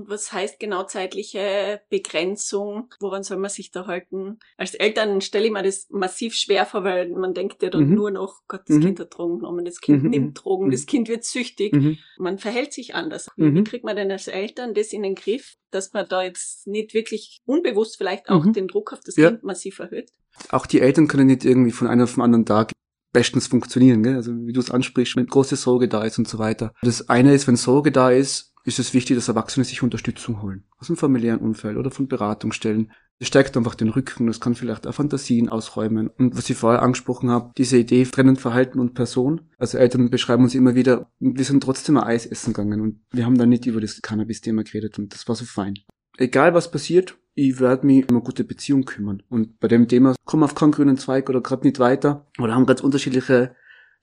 und 0.00 0.08
was 0.08 0.32
heißt 0.32 0.58
genau 0.58 0.84
zeitliche 0.84 1.80
Begrenzung? 1.90 2.88
Woran 3.00 3.22
soll 3.22 3.36
man 3.36 3.50
sich 3.50 3.70
da 3.70 3.86
halten? 3.86 4.38
Als 4.56 4.74
Eltern 4.74 5.20
stelle 5.20 5.46
ich 5.46 5.52
mir 5.52 5.62
das 5.62 5.88
massiv 5.90 6.34
schwer 6.34 6.64
vor, 6.66 6.84
weil 6.84 7.10
man 7.10 7.34
denkt 7.34 7.62
ja 7.62 7.70
dann 7.70 7.88
mhm. 7.88 7.94
nur 7.94 8.10
noch, 8.10 8.40
Gott, 8.48 8.62
das 8.66 8.76
mhm. 8.76 8.80
Kind 8.80 9.00
hat 9.00 9.16
Drogen 9.16 9.40
genommen, 9.40 9.64
das 9.64 9.80
Kind 9.80 10.02
mhm. 10.02 10.10
nimmt 10.10 10.44
Drogen, 10.44 10.66
mhm. 10.66 10.70
das 10.70 10.86
Kind 10.86 11.08
wird 11.08 11.24
süchtig. 11.24 11.74
Mhm. 11.74 11.98
Man 12.18 12.38
verhält 12.38 12.72
sich 12.72 12.94
anders. 12.94 13.28
Wie 13.36 13.50
mhm. 13.50 13.64
kriegt 13.64 13.84
man 13.84 13.96
denn 13.96 14.10
als 14.10 14.28
Eltern 14.28 14.74
das 14.74 14.92
in 14.92 15.02
den 15.02 15.14
Griff, 15.14 15.56
dass 15.70 15.92
man 15.92 16.06
da 16.08 16.22
jetzt 16.22 16.66
nicht 16.66 16.94
wirklich 16.94 17.40
unbewusst 17.44 17.96
vielleicht 17.98 18.28
auch 18.30 18.44
den 18.50 18.68
Druck 18.68 18.92
auf 18.92 19.00
das 19.04 19.16
ja. 19.16 19.28
Kind 19.28 19.44
massiv 19.44 19.78
erhöht? 19.78 20.10
Auch 20.50 20.66
die 20.66 20.80
Eltern 20.80 21.08
können 21.08 21.26
nicht 21.26 21.44
irgendwie 21.44 21.72
von 21.72 21.88
einem 21.88 22.04
auf 22.04 22.14
den 22.14 22.22
anderen 22.22 22.46
Tag 22.46 22.72
bestens 23.12 23.46
funktionieren, 23.46 24.02
gell? 24.02 24.16
Also 24.16 24.32
wie 24.46 24.52
du 24.52 24.60
es 24.60 24.70
ansprichst, 24.70 25.16
wenn 25.16 25.26
große 25.26 25.56
Sorge 25.56 25.88
da 25.88 26.02
ist 26.02 26.18
und 26.18 26.28
so 26.28 26.38
weiter. 26.38 26.72
Das 26.82 27.08
eine 27.08 27.34
ist, 27.34 27.46
wenn 27.46 27.56
Sorge 27.56 27.92
da 27.92 28.10
ist, 28.10 28.54
ist 28.64 28.78
es 28.78 28.94
wichtig, 28.94 29.16
dass 29.16 29.28
Erwachsene 29.28 29.64
sich 29.64 29.82
Unterstützung 29.82 30.42
holen. 30.42 30.64
Aus 30.78 30.88
dem 30.88 30.96
familiären 30.96 31.40
Umfeld 31.40 31.76
oder 31.76 31.90
von 31.90 32.08
Beratungsstellen. 32.08 32.92
Das 33.18 33.28
stärkt 33.28 33.56
einfach 33.56 33.74
den 33.74 33.90
Rücken, 33.90 34.26
das 34.26 34.40
kann 34.40 34.54
vielleicht 34.54 34.86
auch 34.86 34.94
Fantasien 34.94 35.50
ausräumen. 35.50 36.08
Und 36.08 36.36
was 36.36 36.48
ich 36.48 36.56
vorher 36.56 36.82
angesprochen 36.82 37.30
habe, 37.30 37.52
diese 37.56 37.76
Idee 37.76 38.04
trennen 38.04 38.36
Verhalten 38.36 38.80
und 38.80 38.94
Person. 38.94 39.42
Also 39.58 39.76
Eltern 39.76 40.08
beschreiben 40.08 40.42
uns 40.42 40.54
immer 40.54 40.74
wieder, 40.74 41.10
wir 41.18 41.44
sind 41.44 41.62
trotzdem 41.62 41.96
mal 41.96 42.04
Eis 42.04 42.24
essen 42.24 42.54
gegangen 42.54 42.80
und 42.80 43.00
wir 43.10 43.26
haben 43.26 43.36
da 43.36 43.44
nicht 43.44 43.66
über 43.66 43.80
das 43.80 44.00
Cannabis-Thema 44.00 44.64
geredet 44.64 44.98
und 44.98 45.12
das 45.12 45.28
war 45.28 45.34
so 45.34 45.44
fein. 45.44 45.74
Egal 46.16 46.54
was 46.54 46.70
passiert, 46.70 47.16
ich 47.34 47.60
werde 47.60 47.86
mich 47.86 48.08
um 48.08 48.16
eine 48.16 48.24
gute 48.24 48.44
Beziehung 48.44 48.84
kümmern. 48.84 49.22
Und 49.28 49.58
bei 49.60 49.68
dem 49.68 49.88
Thema 49.88 50.14
kommen 50.24 50.42
auf 50.42 50.54
keinen 50.54 50.72
grünen 50.72 50.96
Zweig 50.96 51.28
oder 51.28 51.40
gerade 51.40 51.66
nicht 51.66 51.78
weiter 51.78 52.26
oder 52.38 52.54
haben 52.54 52.66
ganz 52.66 52.80
unterschiedliche 52.80 53.54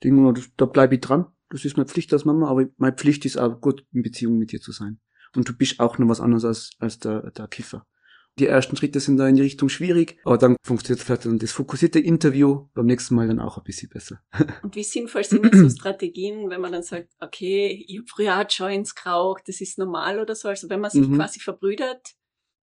Dinge, 0.02 0.32
da 0.56 0.66
bleibe 0.66 0.94
ich 0.94 1.00
dran 1.00 1.26
das 1.50 1.64
ist 1.64 1.76
meine 1.76 1.88
Pflicht 1.88 2.12
als 2.12 2.24
Mama, 2.24 2.48
aber 2.48 2.66
meine 2.76 2.96
Pflicht 2.96 3.24
ist 3.24 3.38
auch 3.38 3.60
gut, 3.60 3.84
in 3.92 4.02
Beziehung 4.02 4.38
mit 4.38 4.52
dir 4.52 4.60
zu 4.60 4.72
sein. 4.72 5.00
Und 5.34 5.48
du 5.48 5.56
bist 5.56 5.80
auch 5.80 5.98
noch 5.98 6.08
was 6.08 6.20
anderes 6.20 6.44
als, 6.44 6.70
als 6.78 6.98
der, 6.98 7.30
der 7.30 7.48
Kiffer. 7.48 7.86
Die 8.38 8.46
ersten 8.46 8.76
Schritte 8.76 9.00
sind 9.00 9.16
da 9.16 9.26
in 9.26 9.34
die 9.34 9.42
Richtung 9.42 9.68
schwierig, 9.68 10.16
aber 10.24 10.38
dann 10.38 10.56
funktioniert 10.62 11.04
vielleicht 11.04 11.24
dann 11.24 11.40
das 11.40 11.50
fokussierte 11.50 11.98
Interview 11.98 12.68
beim 12.72 12.86
nächsten 12.86 13.16
Mal 13.16 13.26
dann 13.26 13.40
auch 13.40 13.58
ein 13.58 13.64
bisschen 13.64 13.88
besser. 13.88 14.20
Und 14.62 14.76
wie 14.76 14.84
sinnvoll 14.84 15.24
sind 15.24 15.44
jetzt 15.44 15.58
so 15.58 15.68
Strategien, 15.68 16.48
wenn 16.48 16.60
man 16.60 16.70
dann 16.70 16.84
sagt, 16.84 17.08
okay, 17.18 17.84
ich 17.88 17.98
habe 17.98 18.06
früher 18.06 18.38
auch 18.38 18.46
Joints 18.48 18.94
geraucht, 18.94 19.42
das 19.48 19.60
ist 19.60 19.78
normal 19.78 20.20
oder 20.20 20.36
so, 20.36 20.48
also 20.48 20.70
wenn 20.70 20.80
man 20.80 20.92
sich 20.92 21.08
mhm. 21.08 21.16
quasi 21.16 21.40
verbrüdert, 21.40 22.14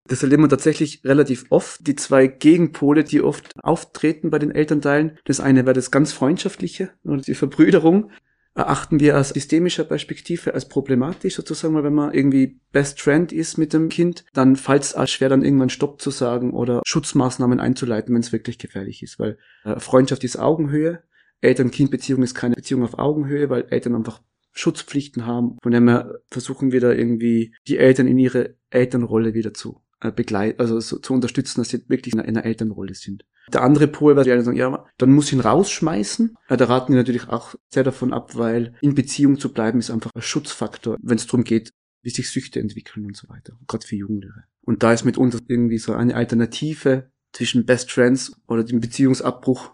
das 0.07 0.23
erleben 0.23 0.43
wir 0.43 0.49
tatsächlich 0.49 1.03
relativ 1.05 1.47
oft. 1.49 1.87
Die 1.87 1.97
zwei 1.97 2.27
Gegenpole, 2.27 3.05
die 3.05 3.23
oft 3.23 3.53
auftreten 3.63 4.31
bei 4.31 4.39
den 4.39 4.51
Elternteilen. 4.51 5.19
Das 5.25 5.41
eine 5.41 5.65
wäre 5.65 5.75
das 5.75 5.91
ganz 5.91 6.13
Freundschaftliche 6.13 6.91
oder 7.05 7.23
die 7.23 7.35
Verbrüderung 7.35 8.11
erachten 8.55 9.01
wir 9.01 9.19
aus 9.19 9.31
systemischer 9.31 9.85
Perspektive 9.85 10.55
als 10.55 10.69
problematisch 10.69 11.35
sozusagen, 11.35 11.75
weil 11.75 11.85
wenn 11.85 11.95
man 11.95 12.15
irgendwie 12.15 12.61
Best 12.71 13.01
Friend 13.01 13.33
ist 13.33 13.59
mit 13.59 13.73
dem 13.73 13.89
Kind, 13.89 14.25
dann 14.33 14.57
fällt 14.57 14.85
es 14.85 14.95
auch 14.95 15.09
schwer, 15.09 15.29
dann 15.29 15.43
irgendwann 15.43 15.71
Stopp 15.71 16.01
zu 16.01 16.11
sagen 16.11 16.53
oder 16.53 16.81
Schutzmaßnahmen 16.85 17.59
einzuleiten, 17.59 18.15
wenn 18.15 18.21
es 18.21 18.33
wirklich 18.33 18.59
gefährlich 18.59 19.03
ist, 19.03 19.19
weil 19.19 19.39
äh, 19.65 19.81
Freundschaft 19.81 20.23
ist 20.23 20.39
Augenhöhe, 20.39 21.03
Eltern-Kind-Beziehung 21.41 22.23
ist 22.23 22.35
keine 22.35 22.55
Beziehung 22.55 22.85
auf 22.85 22.99
Augenhöhe, 22.99 23.51
weil 23.51 23.67
Eltern 23.71 23.97
einfach 23.97 24.23
Schutzpflichten 24.53 25.27
haben. 25.27 25.59
Von 25.61 25.73
dem 25.73 25.89
her 25.89 26.21
versuchen 26.29 26.71
wir 26.71 26.81
da 26.81 26.93
irgendwie 26.93 27.55
die 27.67 27.77
Eltern 27.77 28.07
in 28.07 28.19
ihre 28.19 28.55
Elternrolle 28.71 29.35
wieder 29.35 29.53
zu 29.53 29.84
begleiten, 30.13 30.61
also 30.61 30.81
so, 30.81 30.99
zu 30.99 31.13
unterstützen, 31.13 31.61
dass 31.61 31.69
sie 31.69 31.89
wirklich 31.89 32.15
in 32.15 32.21
einer 32.21 32.45
Elternrolle 32.45 32.95
sind. 32.95 33.25
Der 33.53 33.63
andere 33.63 33.89
Pol, 33.89 34.17
weil 34.17 34.25
die 34.25 34.43
sagen, 34.43 34.57
ja, 34.57 34.87
dann 34.99 35.13
muss 35.13 35.27
ich 35.27 35.35
ihn 35.35 35.41
rausschmeißen. 35.41 36.37
Ja, 36.49 36.57
da 36.57 36.65
raten 36.65 36.93
wir 36.93 36.99
natürlich 36.99 37.29
auch 37.29 37.55
sehr 37.69 37.85
davon 37.85 38.13
ab, 38.13 38.37
weil 38.37 38.75
in 38.81 38.95
Beziehung 38.95 39.39
zu 39.39 39.53
bleiben 39.53 39.79
ist 39.79 39.91
einfach 39.91 40.11
ein 40.15 40.23
Schutzfaktor, 40.23 40.97
wenn 41.03 41.17
es 41.17 41.27
darum 41.27 41.45
geht, 41.45 41.73
wie 42.03 42.11
sich 42.11 42.31
Süchte 42.31 42.61
entwickeln 42.61 43.07
und 43.07 43.17
so 43.17 43.29
weiter, 43.29 43.59
gerade 43.67 43.87
für 43.87 43.97
Jugendliche. 43.97 44.45
Und 44.63 44.83
da 44.83 44.93
ist 44.93 45.05
mitunter 45.05 45.39
irgendwie 45.47 45.79
so 45.79 45.93
eine 45.93 46.15
Alternative 46.15 47.11
zwischen 47.33 47.67
Best 47.67 47.91
Friends 47.91 48.33
oder 48.47 48.65
dem 48.65 48.81
Beziehungsabbruch 48.81 49.74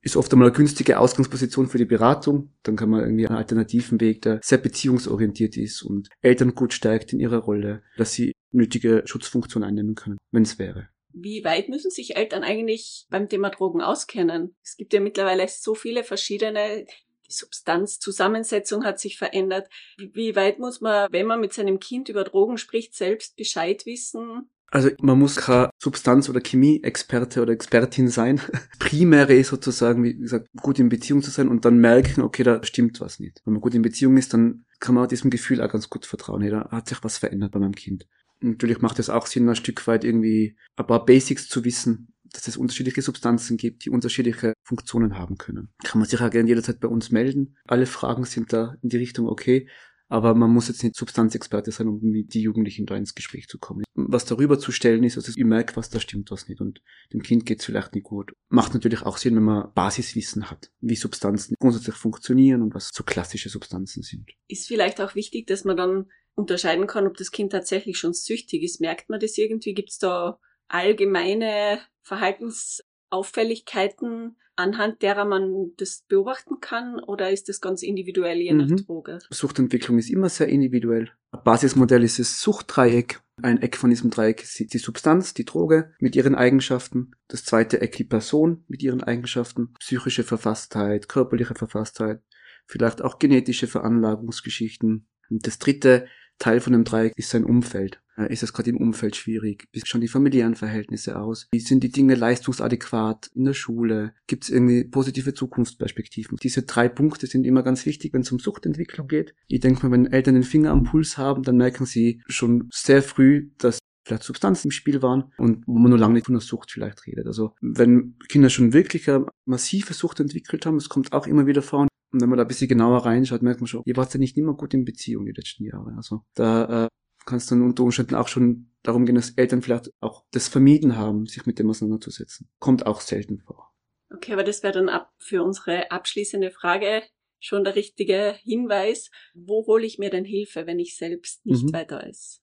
ist 0.00 0.16
oft 0.16 0.32
einmal 0.32 0.48
eine 0.48 0.56
günstige 0.56 0.98
Ausgangsposition 0.98 1.68
für 1.68 1.78
die 1.78 1.84
Beratung. 1.84 2.52
Dann 2.62 2.76
kann 2.76 2.90
man 2.90 3.00
irgendwie 3.00 3.26
einen 3.26 3.36
alternativen 3.36 4.00
Weg, 4.00 4.22
der 4.22 4.40
sehr 4.42 4.58
beziehungsorientiert 4.58 5.56
ist 5.56 5.82
und 5.82 6.08
Eltern 6.20 6.54
gut 6.54 6.72
stärkt 6.72 7.12
in 7.12 7.20
ihrer 7.20 7.38
Rolle, 7.38 7.82
dass 7.96 8.12
sie 8.12 8.32
nötige 8.52 9.02
Schutzfunktion 9.06 9.64
einnehmen 9.64 9.94
können, 9.94 10.18
wenn 10.30 10.42
es 10.42 10.58
wäre. 10.58 10.88
Wie 11.12 11.42
weit 11.42 11.68
müssen 11.68 11.90
sich 11.90 12.16
Eltern 12.16 12.44
eigentlich 12.44 13.06
beim 13.10 13.28
Thema 13.28 13.50
Drogen 13.50 13.80
auskennen? 13.80 14.54
Es 14.62 14.76
gibt 14.76 14.92
ja 14.92 15.00
mittlerweile 15.00 15.48
so 15.48 15.74
viele 15.74 16.04
verschiedene 16.04 16.86
die 17.28 17.34
Substanzzusammensetzung 17.34 18.84
hat 18.84 18.98
sich 18.98 19.18
verändert. 19.18 19.68
Wie 19.98 20.34
weit 20.34 20.58
muss 20.58 20.80
man, 20.80 21.08
wenn 21.12 21.26
man 21.26 21.40
mit 21.40 21.52
seinem 21.52 21.78
Kind 21.78 22.08
über 22.08 22.24
Drogen 22.24 22.58
spricht, 22.58 22.94
selbst 22.94 23.36
Bescheid 23.36 23.84
wissen? 23.86 24.48
Also 24.70 24.90
man 25.00 25.18
muss 25.18 25.36
kein 25.36 25.68
Substanz- 25.78 26.28
oder 26.28 26.40
Chemie-Experte 26.40 27.40
oder 27.40 27.52
Expertin 27.52 28.08
sein. 28.08 28.40
Primäre 28.78 29.34
ist 29.34 29.48
sozusagen, 29.48 30.04
wie 30.04 30.14
gesagt, 30.14 30.48
gut 30.60 30.78
in 30.78 30.88
Beziehung 30.88 31.22
zu 31.22 31.30
sein 31.30 31.48
und 31.48 31.64
dann 31.64 31.78
merken, 31.78 32.20
okay, 32.22 32.42
da 32.42 32.62
stimmt 32.62 33.00
was 33.00 33.18
nicht. 33.18 33.40
Wenn 33.44 33.54
man 33.54 33.62
gut 33.62 33.74
in 33.74 33.82
Beziehung 33.82 34.16
ist, 34.16 34.34
dann 34.34 34.66
kann 34.78 34.94
man 34.94 35.08
diesem 35.08 35.30
Gefühl 35.30 35.62
auch 35.62 35.70
ganz 35.70 35.88
gut 35.88 36.04
vertrauen. 36.04 36.42
Hey, 36.42 36.50
da 36.50 36.68
hat 36.70 36.88
sich 36.88 37.02
was 37.02 37.18
verändert 37.18 37.52
bei 37.52 37.58
meinem 37.58 37.74
Kind. 37.74 38.06
Natürlich 38.40 38.80
macht 38.80 38.98
es 38.98 39.10
auch 39.10 39.26
Sinn, 39.26 39.48
ein 39.48 39.56
Stück 39.56 39.86
weit 39.86 40.04
irgendwie 40.04 40.56
ein 40.76 40.86
paar 40.86 41.04
Basics 41.04 41.48
zu 41.48 41.64
wissen, 41.64 42.14
dass 42.32 42.46
es 42.46 42.56
unterschiedliche 42.56 43.02
Substanzen 43.02 43.56
gibt, 43.56 43.84
die 43.84 43.90
unterschiedliche 43.90 44.52
Funktionen 44.62 45.18
haben 45.18 45.38
können. 45.38 45.70
Kann 45.82 45.98
man 45.98 46.08
sich 46.08 46.20
auch 46.20 46.30
gerne 46.30 46.48
jederzeit 46.48 46.78
bei 46.78 46.88
uns 46.88 47.10
melden. 47.10 47.56
Alle 47.66 47.86
Fragen 47.86 48.24
sind 48.24 48.52
da 48.52 48.76
in 48.82 48.90
die 48.90 48.98
Richtung 48.98 49.26
okay. 49.26 49.68
Aber 50.08 50.34
man 50.34 50.50
muss 50.50 50.68
jetzt 50.68 50.82
nicht 50.82 50.96
Substanzexperte 50.96 51.70
sein, 51.70 51.88
um 51.88 52.00
mit 52.00 52.32
die 52.32 52.40
Jugendlichen 52.40 52.86
da 52.86 52.96
ins 52.96 53.14
Gespräch 53.14 53.46
zu 53.46 53.58
kommen. 53.58 53.84
Was 53.94 54.24
darüber 54.24 54.58
zu 54.58 54.72
stellen 54.72 55.04
ist, 55.04 55.16
also 55.16 55.32
ich 55.36 55.44
merke, 55.44 55.76
was 55.76 55.90
da 55.90 56.00
stimmt, 56.00 56.30
was 56.30 56.48
nicht. 56.48 56.60
Und 56.60 56.80
dem 57.12 57.22
Kind 57.22 57.44
geht's 57.44 57.66
vielleicht 57.66 57.94
nicht 57.94 58.04
gut. 58.04 58.32
Macht 58.48 58.72
natürlich 58.72 59.02
auch 59.02 59.18
Sinn, 59.18 59.36
wenn 59.36 59.42
man 59.42 59.72
Basiswissen 59.74 60.50
hat, 60.50 60.70
wie 60.80 60.96
Substanzen 60.96 61.54
grundsätzlich 61.60 61.96
funktionieren 61.96 62.62
und 62.62 62.74
was 62.74 62.90
so 62.92 63.04
klassische 63.04 63.50
Substanzen 63.50 64.02
sind. 64.02 64.30
Ist 64.48 64.66
vielleicht 64.66 65.00
auch 65.00 65.14
wichtig, 65.14 65.46
dass 65.46 65.64
man 65.64 65.76
dann 65.76 66.06
unterscheiden 66.34 66.86
kann, 66.86 67.06
ob 67.06 67.16
das 67.16 67.30
Kind 67.30 67.52
tatsächlich 67.52 67.98
schon 67.98 68.14
süchtig 68.14 68.62
ist. 68.62 68.80
Merkt 68.80 69.10
man 69.10 69.20
das 69.20 69.36
irgendwie? 69.36 69.74
Gibt 69.74 69.90
es 69.90 69.98
da 69.98 70.38
allgemeine 70.68 71.80
Verhaltens 72.02 72.82
Auffälligkeiten, 73.10 74.36
anhand 74.56 75.02
derer 75.02 75.24
man 75.24 75.72
das 75.76 76.04
beobachten 76.08 76.60
kann 76.60 76.98
oder 76.98 77.30
ist 77.30 77.48
das 77.48 77.60
ganz 77.60 77.82
individuell 77.82 78.38
je 78.38 78.52
nach 78.54 78.68
Mhm. 78.68 78.84
Droge? 78.84 79.18
Suchtentwicklung 79.30 79.98
ist 79.98 80.10
immer 80.10 80.28
sehr 80.28 80.48
individuell. 80.48 81.10
Basismodell 81.44 82.02
ist 82.04 82.18
das 82.18 82.40
Suchtdreieck. 82.40 83.20
Ein 83.40 83.62
Eck 83.62 83.76
von 83.76 83.90
diesem 83.90 84.10
Dreieck 84.10 84.42
ist 84.42 84.72
die 84.72 84.78
Substanz, 84.78 85.32
die 85.32 85.44
Droge 85.44 85.94
mit 86.00 86.16
ihren 86.16 86.34
Eigenschaften. 86.34 87.12
Das 87.28 87.44
zweite 87.44 87.80
Eck 87.80 87.96
die 87.96 88.04
Person 88.04 88.64
mit 88.66 88.82
ihren 88.82 89.02
Eigenschaften. 89.02 89.74
Psychische 89.78 90.24
Verfasstheit, 90.24 91.08
körperliche 91.08 91.54
Verfasstheit, 91.54 92.20
vielleicht 92.66 93.00
auch 93.00 93.20
genetische 93.20 93.68
Veranlagungsgeschichten. 93.68 95.06
Und 95.30 95.46
das 95.46 95.58
dritte 95.58 96.06
Teil 96.38 96.60
von 96.60 96.72
dem 96.72 96.84
Dreieck 96.84 97.12
ist 97.16 97.30
sein 97.30 97.44
Umfeld. 97.44 98.00
Ist 98.28 98.42
es 98.42 98.52
gerade 98.52 98.70
im 98.70 98.78
Umfeld 98.78 99.14
schwierig? 99.14 99.68
Wie 99.70 99.80
schauen 99.84 100.00
die 100.00 100.08
familiären 100.08 100.56
Verhältnisse 100.56 101.20
aus? 101.20 101.46
Wie 101.52 101.60
sind 101.60 101.84
die 101.84 101.92
Dinge 101.92 102.16
leistungsadäquat 102.16 103.30
in 103.34 103.44
der 103.44 103.54
Schule? 103.54 104.12
Gibt 104.26 104.44
es 104.44 104.50
irgendwie 104.50 104.82
positive 104.84 105.34
Zukunftsperspektiven? 105.34 106.36
Diese 106.42 106.62
drei 106.62 106.88
Punkte 106.88 107.28
sind 107.28 107.44
immer 107.44 107.62
ganz 107.62 107.86
wichtig, 107.86 108.12
wenn 108.12 108.22
es 108.22 108.32
um 108.32 108.40
Suchtentwicklung 108.40 109.06
geht. 109.06 109.34
Ich 109.46 109.60
denke 109.60 109.86
mal, 109.86 109.92
wenn 109.92 110.12
Eltern 110.12 110.34
den 110.34 110.42
Finger 110.42 110.72
am 110.72 110.82
Puls 110.82 111.16
haben, 111.16 111.44
dann 111.44 111.58
merken 111.58 111.86
sie 111.86 112.20
schon 112.26 112.68
sehr 112.72 113.02
früh, 113.02 113.50
dass 113.58 113.78
vielleicht 114.04 114.24
Substanzen 114.24 114.68
im 114.68 114.72
Spiel 114.72 115.00
waren 115.00 115.32
und 115.36 115.62
wo 115.66 115.78
man 115.78 115.90
nur 115.90 115.98
lange 115.98 116.14
nicht 116.14 116.26
von 116.26 116.34
der 116.34 116.42
Sucht 116.42 116.72
vielleicht 116.72 117.06
redet. 117.06 117.26
Also 117.26 117.52
wenn 117.60 118.16
Kinder 118.28 118.50
schon 118.50 118.72
wirklich 118.72 119.08
eine 119.08 119.26
massive 119.44 119.94
Sucht 119.94 120.18
entwickelt 120.18 120.66
haben, 120.66 120.76
es 120.76 120.88
kommt 120.88 121.12
auch 121.12 121.26
immer 121.26 121.46
wieder 121.46 121.62
vor, 121.62 121.86
und 122.12 122.20
wenn 122.22 122.28
man 122.28 122.38
da 122.38 122.44
ein 122.44 122.48
bisschen 122.48 122.68
genauer 122.68 123.04
reinschaut, 123.04 123.42
merkt 123.42 123.60
man 123.60 123.66
schon, 123.66 123.82
ihr 123.84 123.96
wart 123.96 124.12
ja 124.14 124.18
nicht 124.20 124.36
immer 124.36 124.54
gut 124.54 124.74
in 124.74 124.84
Beziehung 124.84 125.26
die 125.26 125.32
letzten 125.32 125.64
Jahre. 125.64 125.94
Also 125.96 126.22
da 126.34 126.86
äh, 126.86 126.88
kann 127.26 127.36
es 127.38 127.46
dann 127.46 127.62
unter 127.62 127.82
Umständen 127.82 128.14
auch 128.14 128.28
schon 128.28 128.70
darum 128.82 129.04
gehen, 129.04 129.14
dass 129.16 129.30
Eltern 129.30 129.60
vielleicht 129.62 129.92
auch 130.00 130.24
das 130.30 130.48
vermieden 130.48 130.96
haben, 130.96 131.26
sich 131.26 131.44
mit 131.46 131.58
dem 131.58 131.68
auseinanderzusetzen. 131.68 132.48
Kommt 132.58 132.86
auch 132.86 133.00
selten 133.00 133.40
vor. 133.40 133.70
Okay, 134.10 134.32
aber 134.32 134.44
das 134.44 134.62
wäre 134.62 134.72
dann 134.72 134.88
ab 134.88 135.12
für 135.18 135.42
unsere 135.42 135.90
abschließende 135.90 136.50
Frage 136.50 137.02
schon 137.40 137.64
der 137.64 137.76
richtige 137.76 138.34
Hinweis. 138.42 139.10
Wo 139.34 139.66
hole 139.66 139.84
ich 139.84 139.98
mir 139.98 140.08
denn 140.10 140.24
Hilfe, 140.24 140.66
wenn 140.66 140.78
ich 140.78 140.96
selbst 140.96 141.44
nicht 141.44 141.64
Mhm. 141.64 141.72
weiter 141.74 141.98
weiß? 141.98 142.40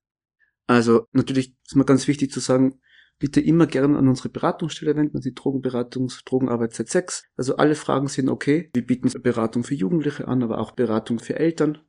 Also 0.67 1.07
natürlich 1.11 1.55
ist 1.65 1.75
mir 1.75 1.85
ganz 1.85 2.07
wichtig 2.07 2.31
zu 2.31 2.39
sagen, 2.39 2.79
bitte 3.19 3.41
immer 3.41 3.67
gerne 3.67 3.97
an 3.97 4.07
unsere 4.07 4.29
Beratungsstelle 4.29 4.95
wenden, 4.95 5.21
die 5.21 5.33
Drogenberatungs 5.33 6.23
Drogenarbeit 6.25 6.73
Z6. 6.73 7.23
Also 7.37 7.57
alle 7.57 7.75
Fragen 7.75 8.07
sind 8.07 8.29
okay. 8.29 8.69
Wir 8.73 8.85
bieten 8.85 9.11
Beratung 9.21 9.63
für 9.63 9.75
Jugendliche 9.75 10.27
an, 10.27 10.43
aber 10.43 10.59
auch 10.59 10.71
Beratung 10.71 11.19
für 11.19 11.37
Eltern. 11.37 11.79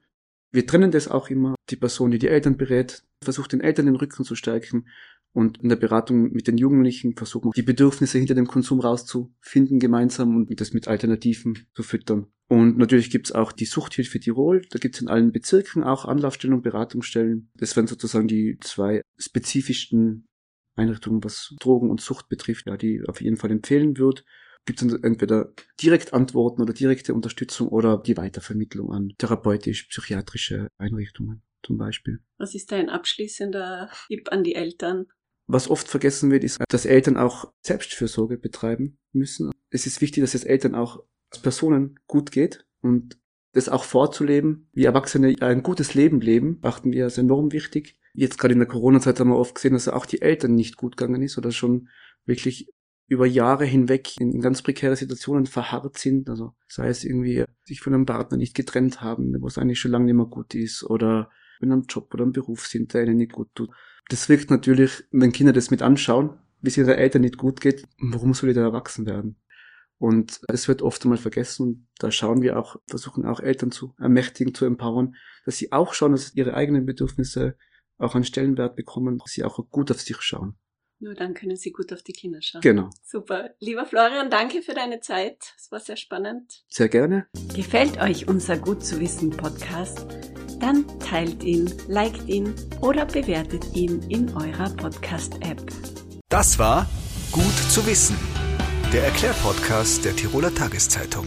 Wir 0.52 0.66
trennen 0.66 0.90
das 0.90 1.08
auch 1.08 1.28
immer. 1.28 1.54
Die 1.70 1.76
Person, 1.76 2.10
die 2.10 2.18
die 2.18 2.28
Eltern 2.28 2.56
berät, 2.56 3.04
versucht 3.22 3.52
den 3.52 3.60
Eltern 3.60 3.86
den 3.86 3.96
Rücken 3.96 4.24
zu 4.24 4.34
stärken 4.34 4.86
und 5.36 5.58
in 5.62 5.68
der 5.68 5.76
Beratung 5.76 6.32
mit 6.32 6.48
den 6.48 6.56
Jugendlichen 6.56 7.14
versuchen, 7.14 7.50
die 7.54 7.62
Bedürfnisse 7.62 8.16
hinter 8.16 8.34
dem 8.34 8.46
Konsum 8.46 8.80
rauszufinden 8.80 9.78
gemeinsam 9.78 10.34
und 10.34 10.60
das 10.60 10.72
mit 10.72 10.88
Alternativen 10.88 11.66
zu 11.74 11.82
füttern. 11.82 12.28
Und 12.48 12.78
natürlich 12.78 13.10
gibt's 13.10 13.32
auch 13.32 13.52
die 13.52 13.66
Suchthilfe 13.66 14.18
Tirol. 14.18 14.62
Da 14.70 14.78
gibt's 14.78 15.02
in 15.02 15.08
allen 15.08 15.32
Bezirken 15.32 15.84
auch 15.84 16.06
Anlaufstellen 16.06 16.54
und 16.54 16.62
Beratungsstellen. 16.62 17.50
Das 17.54 17.76
wären 17.76 17.86
sozusagen 17.86 18.28
die 18.28 18.56
zwei 18.60 19.02
spezifischsten 19.18 20.26
Einrichtungen, 20.76 21.24
was 21.24 21.54
Drogen 21.58 21.90
und 21.90 22.00
Sucht 22.00 22.28
betrifft, 22.28 22.66
ja, 22.66 22.76
die 22.76 23.02
auf 23.06 23.20
jeden 23.20 23.36
Fall 23.36 23.50
empfehlen 23.50 23.96
würde. 23.98 24.22
Gibt 24.64 24.82
es 24.82 24.92
entweder 24.92 25.52
direkt 25.80 26.12
Antworten 26.12 26.60
oder 26.60 26.72
direkte 26.72 27.14
Unterstützung 27.14 27.68
oder 27.68 27.98
die 27.98 28.16
Weitervermittlung 28.16 28.92
an 28.92 29.12
therapeutisch-psychiatrische 29.18 30.68
Einrichtungen 30.76 31.42
zum 31.62 31.78
Beispiel. 31.78 32.20
Was 32.38 32.54
ist 32.54 32.72
da 32.72 32.76
ein 32.76 32.90
abschließender 32.90 33.90
Tipp 34.08 34.28
an 34.30 34.44
die 34.44 34.54
Eltern? 34.54 35.06
Was 35.46 35.70
oft 35.70 35.86
vergessen 35.86 36.30
wird, 36.30 36.42
ist, 36.42 36.58
dass 36.68 36.86
Eltern 36.86 37.16
auch 37.16 37.52
Selbstfürsorge 37.64 38.36
betreiben 38.36 38.98
müssen. 39.12 39.52
Es 39.70 39.86
ist 39.86 40.00
wichtig, 40.00 40.22
dass 40.22 40.34
es 40.34 40.44
Eltern 40.44 40.74
auch 40.74 41.04
als 41.30 41.40
Personen 41.40 42.00
gut 42.06 42.32
geht 42.32 42.66
und 42.80 43.18
das 43.52 43.68
auch 43.68 43.84
vorzuleben, 43.84 44.68
wie 44.72 44.84
Erwachsene 44.84 45.36
ein 45.40 45.62
gutes 45.62 45.94
Leben 45.94 46.20
leben, 46.20 46.58
achten 46.62 46.92
wir 46.92 47.04
als 47.04 47.18
enorm 47.18 47.52
wichtig. 47.52 47.98
Jetzt 48.16 48.38
gerade 48.38 48.54
in 48.54 48.60
der 48.60 48.68
Corona-Zeit 48.68 49.20
haben 49.20 49.28
wir 49.28 49.36
oft 49.36 49.54
gesehen, 49.54 49.74
dass 49.74 49.88
auch 49.88 50.06
die 50.06 50.22
Eltern 50.22 50.54
nicht 50.54 50.76
gut 50.76 50.96
gegangen 50.96 51.20
ist 51.22 51.36
oder 51.36 51.52
schon 51.52 51.88
wirklich 52.24 52.72
über 53.08 53.26
Jahre 53.26 53.66
hinweg 53.66 54.18
in 54.18 54.40
ganz 54.40 54.62
prekäre 54.62 54.96
Situationen 54.96 55.46
verharrt 55.46 55.98
sind. 55.98 56.30
Also 56.30 56.54
sei 56.66 56.88
es 56.88 57.04
irgendwie 57.04 57.44
sich 57.64 57.80
von 57.80 57.92
einem 57.92 58.06
Partner 58.06 58.38
nicht 58.38 58.54
getrennt 58.54 59.02
haben, 59.02 59.36
wo 59.40 59.46
es 59.46 59.58
eigentlich 59.58 59.78
schon 59.78 59.90
lange 59.90 60.06
nicht 60.06 60.14
mehr 60.14 60.26
gut 60.26 60.54
ist 60.54 60.82
oder 60.82 61.30
in 61.60 61.70
einem 61.70 61.84
Job 61.88 62.12
oder 62.14 62.24
einem 62.24 62.32
Beruf 62.32 62.66
sind, 62.66 62.94
der 62.94 63.04
ihnen 63.04 63.18
nicht 63.18 63.32
gut 63.32 63.48
tut. 63.54 63.70
Das 64.08 64.28
wirkt 64.28 64.50
natürlich, 64.50 65.04
wenn 65.10 65.32
Kinder 65.32 65.52
das 65.52 65.70
mit 65.70 65.82
anschauen, 65.82 66.38
wie 66.62 66.68
es 66.68 66.76
ihren 66.76 66.94
Eltern 66.94 67.22
nicht 67.22 67.36
gut 67.36 67.60
geht, 67.60 67.86
warum 67.98 68.34
soll 68.34 68.50
ich 68.50 68.56
da 68.56 68.62
erwachsen 68.62 69.06
werden? 69.06 69.36
Und 69.98 70.40
es 70.48 70.68
wird 70.68 70.82
oft 70.82 71.04
einmal 71.04 71.18
vergessen 71.18 71.88
da 71.98 72.10
schauen 72.10 72.42
wir 72.42 72.58
auch, 72.58 72.76
versuchen 72.86 73.24
auch 73.24 73.40
Eltern 73.40 73.70
zu 73.70 73.94
ermächtigen, 73.98 74.54
zu 74.54 74.66
empowern, 74.66 75.16
dass 75.46 75.56
sie 75.56 75.72
auch 75.72 75.94
schauen, 75.94 76.12
dass 76.12 76.34
ihre 76.34 76.54
eigenen 76.54 76.84
Bedürfnisse 76.84 77.56
auch 77.98 78.14
einen 78.14 78.24
Stellenwert 78.24 78.76
bekommen, 78.76 79.18
dass 79.18 79.32
sie 79.32 79.44
auch 79.44 79.58
gut 79.70 79.90
auf 79.90 80.00
sich 80.00 80.20
schauen. 80.20 80.56
Nur 80.98 81.14
dann 81.14 81.34
können 81.34 81.56
sie 81.56 81.72
gut 81.72 81.92
auf 81.92 82.02
die 82.02 82.12
Kinder 82.12 82.40
schauen. 82.40 82.62
Genau. 82.62 82.88
Super. 83.02 83.50
Lieber 83.60 83.84
Florian, 83.84 84.30
danke 84.30 84.62
für 84.62 84.72
deine 84.72 85.00
Zeit. 85.00 85.52
Es 85.58 85.70
war 85.70 85.80
sehr 85.80 85.96
spannend. 85.96 86.64
Sehr 86.68 86.88
gerne. 86.88 87.26
Gefällt 87.54 88.00
euch 88.00 88.28
unser 88.28 88.56
Gut 88.56 88.82
zu 88.82 88.98
wissen 88.98 89.30
Podcast? 89.30 90.06
Dann 90.58 90.86
teilt 91.00 91.44
ihn, 91.44 91.70
liked 91.86 92.26
ihn 92.28 92.54
oder 92.80 93.04
bewertet 93.04 93.76
ihn 93.76 94.02
in 94.08 94.34
eurer 94.34 94.70
Podcast-App. 94.70 95.62
Das 96.30 96.58
war 96.58 96.88
Gut 97.30 97.44
zu 97.70 97.86
wissen, 97.86 98.16
der 98.92 99.04
Erklärpodcast 99.04 100.04
der 100.04 100.16
Tiroler 100.16 100.54
Tageszeitung. 100.54 101.26